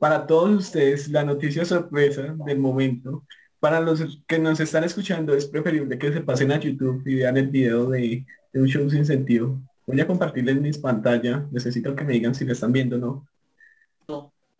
[0.00, 3.24] Para todos ustedes, la noticia sorpresa del momento.
[3.60, 7.36] Para los que nos están escuchando, es preferible que se pasen a YouTube y vean
[7.36, 9.58] el video de, de un show sin sentido.
[9.86, 11.50] Voy a compartirles mis pantallas.
[11.52, 13.28] Necesito que me digan si lo están viendo o no.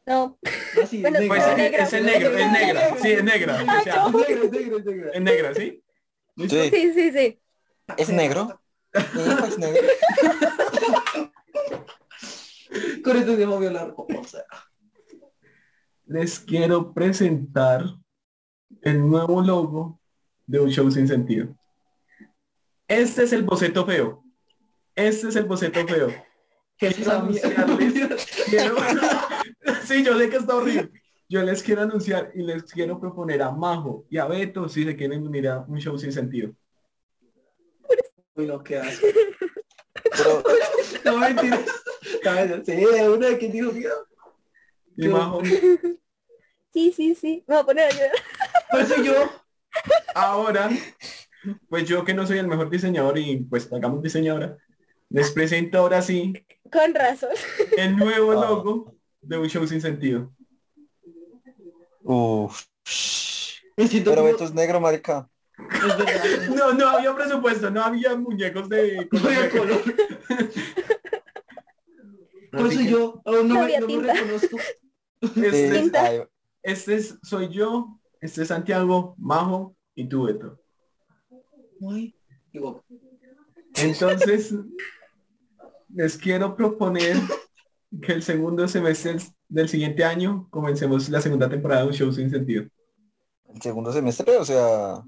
[0.09, 0.39] No.
[0.81, 1.83] Ah, sí, Bueno, es Pues negra.
[1.85, 1.99] es negra.
[1.99, 2.97] es negro, es negra.
[3.03, 3.55] Sí, es negra.
[3.55, 5.11] o sea, Es negra, es negra, es negra.
[5.13, 5.83] es negra, ¿sí?
[6.39, 6.49] Sí.
[6.49, 7.41] Sí, sí, sí.
[7.99, 8.61] ¿Es negro?
[8.93, 9.83] Es negro.
[13.05, 13.95] Con esto debo violar.
[13.97, 14.43] O sea,
[16.07, 17.85] les quiero presentar
[18.83, 20.01] el nuevo logo
[20.47, 21.49] de un show sin sentido.
[22.89, 24.23] Este es el boceto feo.
[24.95, 26.09] Este es el boceto feo.
[26.79, 28.27] Quiero anunciarles-
[29.85, 30.91] sí, yo sé que está horrible.
[31.29, 34.95] yo les quiero anunciar y les quiero proponer a Majo y a Beto si se
[34.95, 36.53] quieren unir a un show sin sentido.
[38.35, 39.07] Uy, no, qué asco.
[40.17, 40.43] Pero,
[41.05, 41.65] No, mentiras.
[42.23, 43.91] Cabeza, Sí, de una que dijo, mira,
[44.99, 45.41] Y Majo,
[46.73, 47.43] Sí, sí, sí.
[47.49, 48.13] Me voy a poner a llorar.
[48.71, 49.15] Pues soy yo.
[50.15, 50.71] ahora,
[51.69, 54.57] pues yo que no soy el mejor diseñador y pues hagamos diseñadora,
[55.11, 56.33] les presento ahora sí
[56.73, 57.31] Con razón.
[57.77, 58.47] el nuevo Ah.
[58.47, 60.33] logo de un show sin sentido.
[63.89, 64.25] siento Pero.
[64.25, 65.29] Beto es negro, marica.
[66.55, 69.83] No, no había presupuesto, no había muñecos de había color.
[72.53, 73.21] Pues soy yo.
[73.25, 74.57] Aún no, No me, no reconozco.
[75.37, 75.91] Este,
[76.63, 80.59] este es, soy yo, este es Santiago, Majo y tú, Beto.
[82.53, 82.83] Digo,
[83.77, 84.55] Entonces,
[85.95, 87.17] les quiero proponer
[88.03, 89.19] que el segundo semestre
[89.49, 92.65] del siguiente año comencemos la segunda temporada de un show sin sentido.
[93.55, 95.03] el segundo semestre, o sea,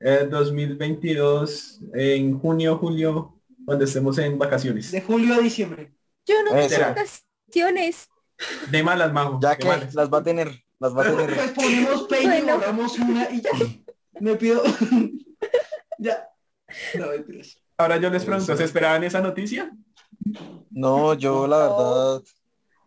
[0.00, 4.90] Eh, 2022, en junio, julio, cuando estemos en vacaciones.
[4.90, 5.94] de julio a diciembre.
[6.26, 8.08] Yo no tengo vacaciones.
[8.70, 9.38] De malas, Majo.
[9.40, 9.94] ya que malas.
[9.94, 10.50] las va a tener,
[10.84, 11.34] las va a tener.
[11.34, 12.58] Pues ponemos peine, Bueno.
[12.58, 13.50] borramos una y ya.
[14.20, 14.62] Me pido.
[15.98, 16.28] ya.
[16.98, 17.58] No, mentiras.
[17.76, 19.70] Ahora yo les pregunto, ¿se esperaban esa noticia?
[20.70, 22.22] No, yo la verdad,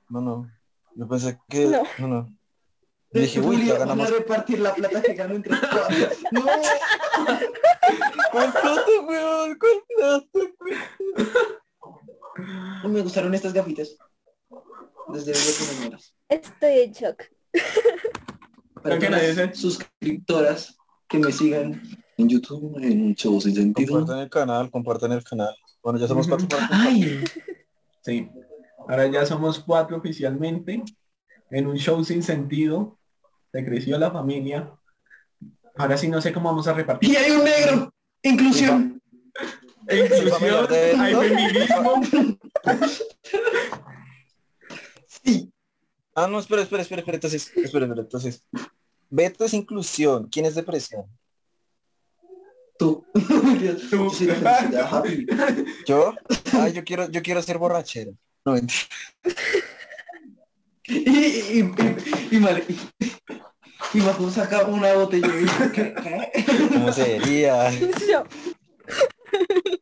[0.10, 0.52] no, no.
[0.96, 1.84] Yo pensé que, No.
[2.00, 2.34] no, no.
[3.12, 4.12] Dije, uy, julio ya van a ganamos.
[4.12, 6.10] repartir la plata que gano entre cuatro.
[6.32, 6.42] No,
[8.32, 9.58] ¿Cuál plata, weón?
[9.58, 10.40] ¿Cuál plata?
[12.88, 13.98] me gustaron estas gafitas.
[15.10, 16.14] Desde luego que me mueras.
[16.30, 17.24] Estoy en shock.
[18.84, 20.78] Para que nadie suscriptoras
[21.08, 21.82] que me sigan
[22.18, 23.94] en YouTube, en Show Sin Sentido.
[23.94, 25.56] Compartan el canal, compartan el canal.
[25.84, 26.48] Bueno, ya somos cuatro.
[26.72, 27.24] Ay,
[28.02, 28.30] Sí.
[28.88, 30.84] Ahora ya somos cuatro oficialmente.
[31.50, 32.98] En un show sin sentido.
[33.52, 34.72] Se creció la familia.
[35.76, 37.12] Ahora sí no sé cómo vamos a repartir.
[37.12, 37.94] y hay un negro.
[38.24, 39.02] Inclusión.
[39.90, 40.68] Inclusión,
[41.00, 42.02] hay feminismo.
[45.24, 45.52] Sí.
[46.20, 48.44] Ah, no, espera, espera, espera, espera, entonces, espera, espera, entonces.
[49.08, 51.06] Beto es inclusión, ¿quién es depresión?
[52.80, 53.06] Tú.
[53.92, 54.12] Tú.
[55.86, 56.16] Yo.
[56.54, 58.14] Ah, yo quiero, yo quiero ser borrachero.
[58.44, 58.82] No, mentira.
[60.86, 65.94] Y, y, y, y, vale, y, y saca una botella y dice, ¿qué?
[65.94, 66.68] ¿Qué?
[66.70, 67.70] ¿Cómo sería?
[68.10, 68.24] Yo,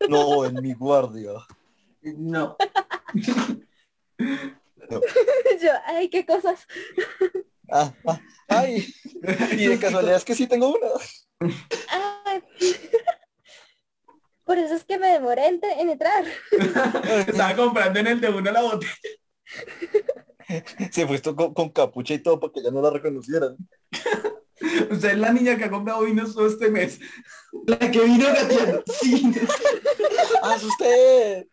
[0.10, 1.32] No, en mi guardia.
[2.02, 2.58] No.
[5.62, 6.68] yo, ay, qué cosas.
[7.72, 8.86] Ah, ah, ay.
[9.52, 10.88] Y de casualidad es que sí tengo una.
[12.26, 12.44] Ay.
[14.44, 16.24] Por eso es que me demoré en, en entrar.
[17.28, 18.94] Estaba comprando en el de uno la botella.
[20.92, 23.58] Se fue esto con, con capucha y todo para que ya no la reconocieran.
[24.92, 27.00] Usted es la niña que ha comprado vinos todo este mes.
[27.66, 28.84] La que vino gateando.
[29.02, 29.34] Sí.
[30.44, 31.48] ¡Ah, es usted!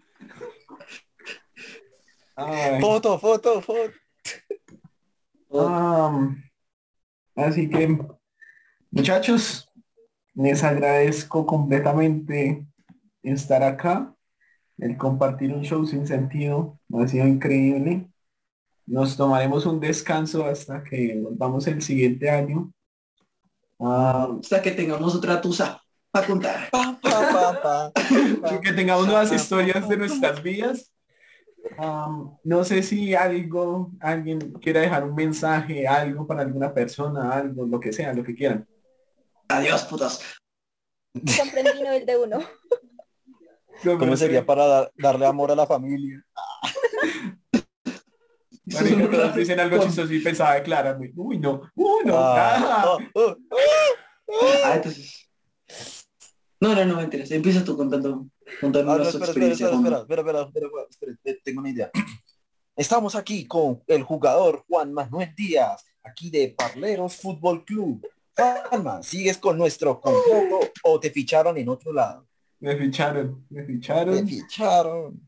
[2.37, 2.81] Ay.
[2.81, 3.93] Foto, foto, foto.
[5.55, 6.35] Ah,
[7.37, 7.99] así que,
[8.91, 9.69] muchachos,
[10.35, 12.67] les agradezco completamente
[13.23, 14.15] estar acá.
[14.79, 18.09] El compartir un show sin sentido ha sido increíble.
[18.87, 22.73] Nos tomaremos un descanso hasta que volvamos el siguiente año.
[23.79, 25.81] Ah, Hasta que tengamos otra tusa
[26.11, 26.71] para contar.
[26.71, 28.61] Pa, pa, pa, pa.
[28.63, 30.93] que tengamos nuevas historias de nuestras vidas.
[32.45, 37.81] No sé si algo, alguien quiera dejar un mensaje, algo para alguna persona, algo, lo
[37.81, 38.67] que sea, lo que quieran.
[39.49, 40.21] Adiós, putas.
[41.15, 42.41] Comprendí el de uno.
[43.99, 46.25] ¿Cómo sería para dar- darle amor a la familia?
[48.65, 51.13] Marica, todos dicen algo chistoso y pensaba declararme.
[51.17, 51.63] Uy, no.
[51.75, 52.17] Uy, no.
[52.17, 52.99] Ah, ah.
[53.15, 54.47] oh, oh.
[54.65, 55.29] Ah, entonces.
[56.61, 57.31] No, no, no, mentiras.
[57.33, 58.27] Empieza tú contando,
[58.61, 59.67] contando no, tu espera, espera, experiencia.
[59.67, 60.01] espera, Juan.
[60.03, 61.91] espera, espera, espera, espera, espera, espera, tengo una idea.
[62.75, 68.07] Estamos aquí con el jugador Juan Manuel Díaz, aquí de Parleros Fútbol Club.
[68.35, 72.27] Juanma, ¿sigues con nuestro conjunto o te ficharon en otro lado?
[72.61, 74.27] Me ficharon, me ficharon.
[74.27, 75.21] ficharon.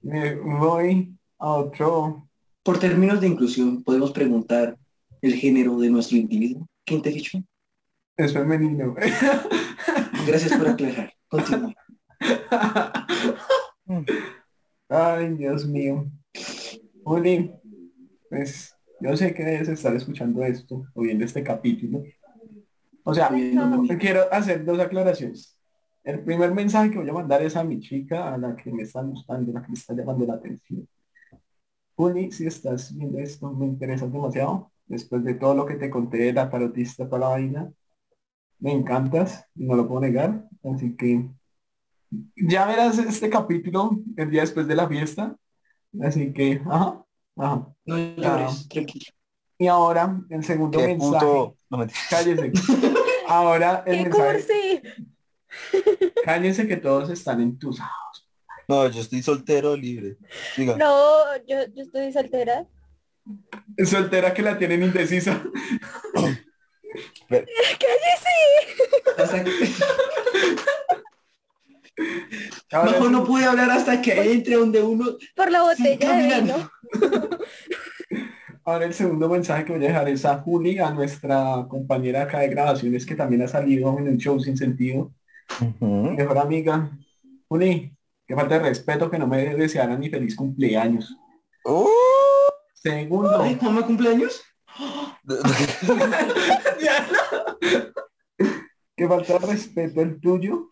[0.00, 2.28] Me voy a otro.
[2.62, 4.76] Por términos de inclusión, podemos preguntar
[5.20, 6.66] el género de nuestro individuo.
[6.84, 7.38] ¿Quién te fichó?
[8.16, 8.94] Es femenino.
[10.26, 11.12] Gracias por aclarar.
[11.28, 11.74] Continúa.
[14.88, 16.06] Ay, Dios mío.
[17.04, 17.52] Uli,
[18.28, 22.04] pues yo sé que debes estar escuchando esto o viendo este capítulo.
[23.04, 23.30] O sea,
[23.98, 25.58] quiero hacer dos aclaraciones.
[26.04, 28.82] El primer mensaje que voy a mandar es a mi chica, a la que me
[28.82, 30.88] está gustando, la que me está llamando la atención.
[31.96, 34.72] Uli, si estás viendo esto, me interesas demasiado.
[34.86, 37.72] después de todo lo que te conté de la tarotista para la vaina.
[38.58, 40.48] Me encantas, no lo puedo negar.
[40.64, 41.28] Así que
[42.36, 45.36] ya verás este capítulo el día después de la fiesta.
[46.02, 47.04] Así que, ajá,
[47.36, 47.68] ajá.
[47.84, 49.06] No llores, tranquilo.
[49.58, 51.24] Y ahora, el segundo Qué mensaje.
[51.26, 51.56] puto.
[51.70, 51.86] No.
[52.10, 52.52] Cállese.
[53.28, 54.82] Ahora el ¡Qué mensaje.
[54.82, 54.82] cursi!
[56.24, 58.28] Cállense que todos están entusados.
[58.68, 60.16] No, yo estoy soltero libre.
[60.56, 60.76] Diga.
[60.76, 62.66] No, yo, yo estoy soltera.
[63.84, 65.42] Soltera que la tienen indecisa.
[67.28, 67.46] ¡Cállese!
[72.70, 75.04] Ahora no puede hablar hasta que entre donde uno...
[75.36, 76.70] Por la botella de vino.
[78.64, 82.40] ahora el segundo mensaje que voy a dejar es a Juli, a nuestra compañera acá
[82.40, 85.12] de grabaciones que también ha salido en un show sin sentido.
[85.80, 86.90] Mejor amiga.
[87.48, 87.94] Juli,
[88.26, 91.14] que falta de respeto que no me desearan ni feliz cumpleaños.
[91.64, 91.86] Uh.
[92.74, 93.42] Segundo.
[93.42, 94.42] Ay, ¿cómo cumpleaños?
[98.96, 100.70] que falta de respeto el tuyo.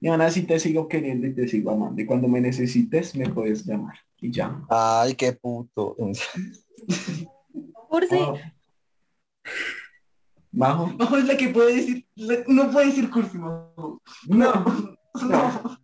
[0.00, 2.00] Y aún así te sigo queriendo y te sigo amando.
[2.00, 3.96] Y cuando me necesites me puedes llamar.
[4.18, 4.62] Y ya.
[4.68, 5.94] Ay, qué puto.
[7.88, 8.16] Cursi.
[8.16, 8.38] Oh.
[10.52, 10.86] Bajo.
[10.86, 12.06] Majo es la que puede decir...
[12.48, 14.00] no puede decir cursi, Majo.
[14.26, 14.96] No.
[15.22, 15.78] No.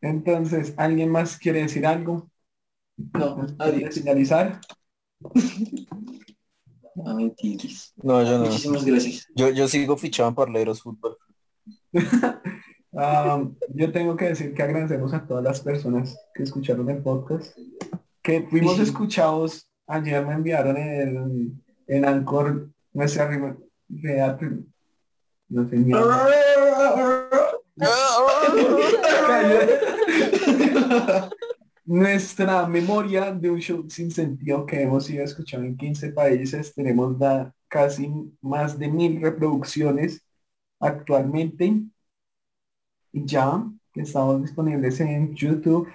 [0.00, 2.30] Entonces, ¿alguien más quiere decir algo?
[2.96, 3.94] No, ¿Quiere adiós.
[3.94, 4.60] finalizar?
[6.94, 7.92] No, mentiras.
[8.02, 8.46] No, yo no.
[8.46, 9.28] Muchísimas gracias.
[9.36, 11.16] Yo, yo sigo fichado en Parleros Fútbol.
[13.74, 17.56] Yo tengo que decir que agradecemos a todas las personas que escucharon el podcast,
[18.22, 18.82] que fuimos Sí.
[18.82, 19.70] escuchados.
[19.86, 23.28] Ayer me enviaron en, en Anchor nuestra
[25.50, 25.76] no sé.
[31.84, 36.74] Nuestra memoria de un show sin sentido que hemos sido escuchado en 15 países.
[36.74, 38.10] Tenemos da- casi
[38.42, 40.22] más de mil reproducciones
[40.80, 41.82] actualmente.
[43.12, 45.88] Y ya que estamos disponibles en YouTube,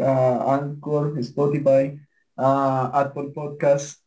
[0.00, 1.98] ah, Anchor, Spotify,
[2.36, 4.02] ah, Apple Podcast.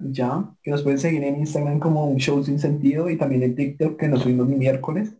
[0.00, 3.54] Ya, que nos pueden seguir en Instagram como un show sin sentido y también en
[3.54, 5.14] TikTok que nos subimos mi miércoles.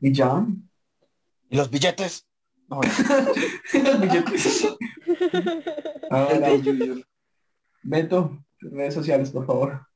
[0.00, 0.44] Y ya,
[1.52, 2.26] ¿Y los billetes?
[2.66, 2.88] No, de
[6.62, 6.96] Yuyo.
[7.82, 9.86] Beto, redes sociales, por favor.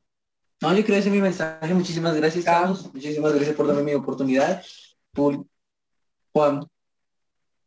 [0.62, 1.74] No, yo quiero decir mi mensaje.
[1.74, 2.60] Muchísimas gracias, Ah.
[2.60, 2.90] Carlos.
[2.92, 4.62] Muchísimas gracias por darme mi oportunidad.
[5.12, 5.44] Por...
[6.32, 6.66] Juan.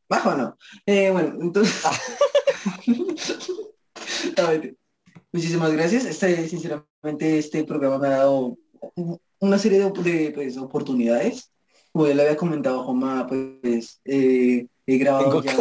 [0.08, 0.58] Bajo no.
[0.86, 1.84] Eh, bueno, entonces.
[4.38, 4.76] A ver,
[5.32, 6.06] muchísimas gracias.
[6.06, 8.58] Este, sinceramente, este programa me ha dado
[9.40, 11.52] una serie de, de, pues, oportunidades.
[11.92, 15.56] Como ya le había comentado a Joma, pues eh, he grabado ya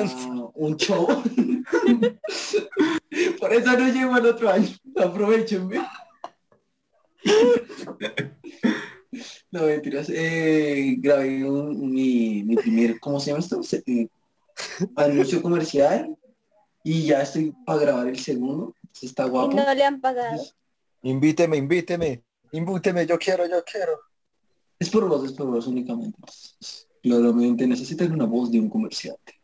[0.54, 1.06] un show.
[3.40, 4.68] Por eso no llego al otro año.
[4.96, 5.80] Aprovechenme.
[9.50, 10.10] No, mentiras.
[10.10, 13.62] Eh, grabé un- mi, mi primer, ¿cómo se llama esto?
[13.62, 14.08] Se- eh,
[14.96, 16.14] anuncio comercial
[16.84, 18.74] y ya estoy para grabar el segundo.
[19.00, 19.56] Está Y guapo.
[19.56, 20.42] no le han pagado.
[21.02, 22.22] invíteme, invíteme.
[22.52, 23.92] Invíteme, yo quiero, yo quiero.
[24.78, 26.18] Es por voz, es por voz únicamente.
[27.02, 29.34] Claramente necesitas una voz de un comerciante.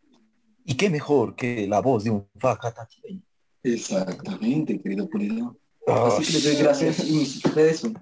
[0.65, 3.23] Y qué mejor que la voz de un facataqueño.
[3.63, 5.57] Exactamente, querido Pulido.
[5.87, 7.99] Ah, Así que le doy gracias y mis redes son.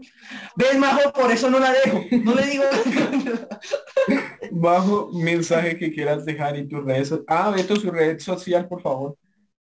[0.57, 1.13] ¿Ves, Majo?
[1.13, 2.05] Por eso no la dejo.
[2.23, 2.65] No le digo.
[4.53, 8.83] Bajo mensaje que quieras dejar y tus redes so- Ah, Beto, su red social, por
[8.83, 9.17] favor.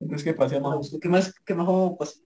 [0.00, 0.80] Entonces, ¿qué pase a Majo?
[1.00, 1.34] ¿Qué más?
[1.44, 1.96] ¿Qué Majo?
[1.98, 2.22] Pues,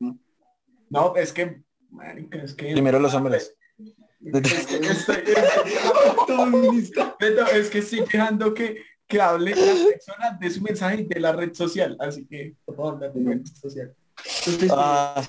[0.89, 1.63] No, es que...
[1.91, 2.73] marica, es que...
[2.73, 3.55] Primero los hombres.
[3.79, 4.31] Que.
[7.21, 11.21] Beto, es que estoy dejando que, que hable la persona de su mensaje y de
[11.21, 11.97] la red social.
[12.01, 13.95] Así que, por favor, date red social.
[14.47, 15.23] Entonces, Ah,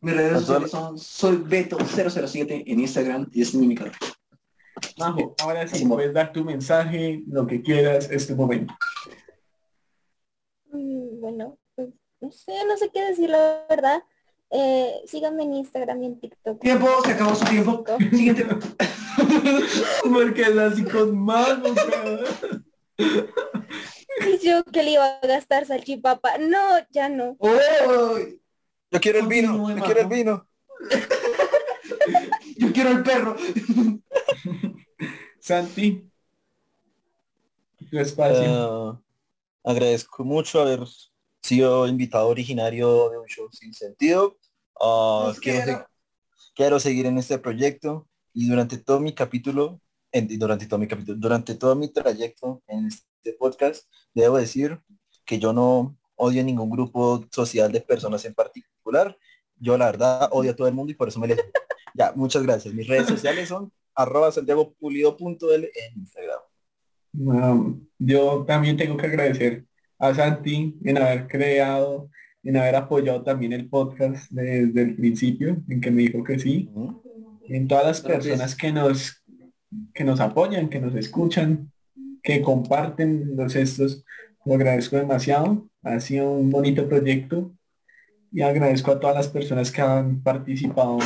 [0.00, 3.92] mis redes sociales son soy Beto007 en Instagram y es mi canal.
[4.98, 8.74] Majo, ahora sí, puedes dar tu mensaje, lo que quieras, es tu momento.
[10.70, 11.88] Mm, Bueno, pues
[12.20, 14.02] no sé, no sé qué decir la verdad.
[14.50, 16.60] Eh, síganme en Instagram y en TikTok.
[16.60, 17.84] Tiempo, se acabó su tiempo.
[18.10, 18.46] Siguiente.
[20.04, 21.26] Porque es así con.
[22.98, 26.38] Y yo que le iba a gastar salchipapa.
[26.38, 27.36] No, ya no.
[27.38, 28.18] Oh,
[28.90, 30.46] yo quiero el vino, yo quiero el vino.
[32.58, 33.36] yo quiero el perro.
[35.40, 36.10] Santi,
[37.90, 38.44] tu espacio.
[38.46, 39.00] Ah,
[39.64, 40.80] agradezco mucho haber
[41.42, 44.36] sido invitado originario de un show sin sentido.
[44.80, 45.78] Ah, quiero, quiero.
[45.78, 45.84] se-
[46.54, 49.80] quiero seguir en este proyecto y durante todo mi capítulo,
[50.12, 53.84] durante todo mi capítulo, durante todo mi trayecto en este podcast,
[54.14, 54.80] debo decir
[55.24, 59.16] que yo no odio ningún grupo social de personas en particular
[59.58, 61.38] Yo la verdad odio a todo el mundo y por eso me les...
[61.94, 62.74] Ya, muchas gracias.
[62.74, 66.40] Mis redes sociales son arroba santiagopulido.l en Instagram.
[67.18, 69.64] Um, yo también tengo que agradecer
[69.98, 72.10] a Santi en haber creado,
[72.42, 76.70] en haber apoyado también el podcast desde el principio, en que me dijo que sí.
[77.48, 78.26] En todas las Gracias.
[78.26, 79.24] personas que nos,
[79.94, 81.72] que nos apoyan, que nos escuchan,
[82.22, 84.04] que comparten los estos.
[84.44, 85.66] Lo agradezco demasiado.
[85.86, 87.52] Ha sido un bonito proyecto.
[88.32, 90.98] Y agradezco a todas las personas que han participado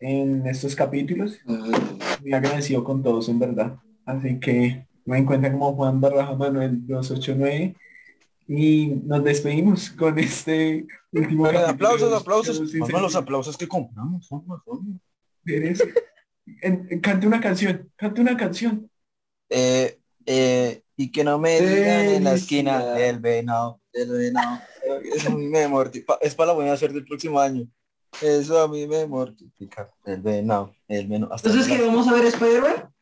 [0.00, 1.38] en estos capítulos.
[1.46, 3.76] Muy agradecido con todos, en verdad.
[4.04, 7.76] Así que me encuentran como Juan Barraja Manuel 289
[8.48, 12.74] y nos despedimos con este último Oigan, capítulo aplausos, aplausos.
[12.74, 14.28] Mamá, los aplausos que compramos.
[15.46, 18.90] en- Cante una canción, cante una canción.
[19.48, 24.60] Eh, eh, y que no me digan en la esquina el venado, el venado.
[25.14, 26.18] Eso a mí me mortifica.
[26.20, 27.66] Es para la buena suerte del próximo año.
[28.20, 29.90] Eso a mí me mortifica.
[30.04, 31.32] El venado, el venado.
[31.32, 32.92] Hasta Entonces, ¿qué vamos a ver Spider-Man?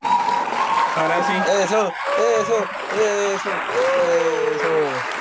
[0.00, 1.32] Ahora sí.
[1.64, 1.92] Eso,
[2.40, 2.58] eso,
[2.94, 3.48] eso,
[4.54, 5.13] eso.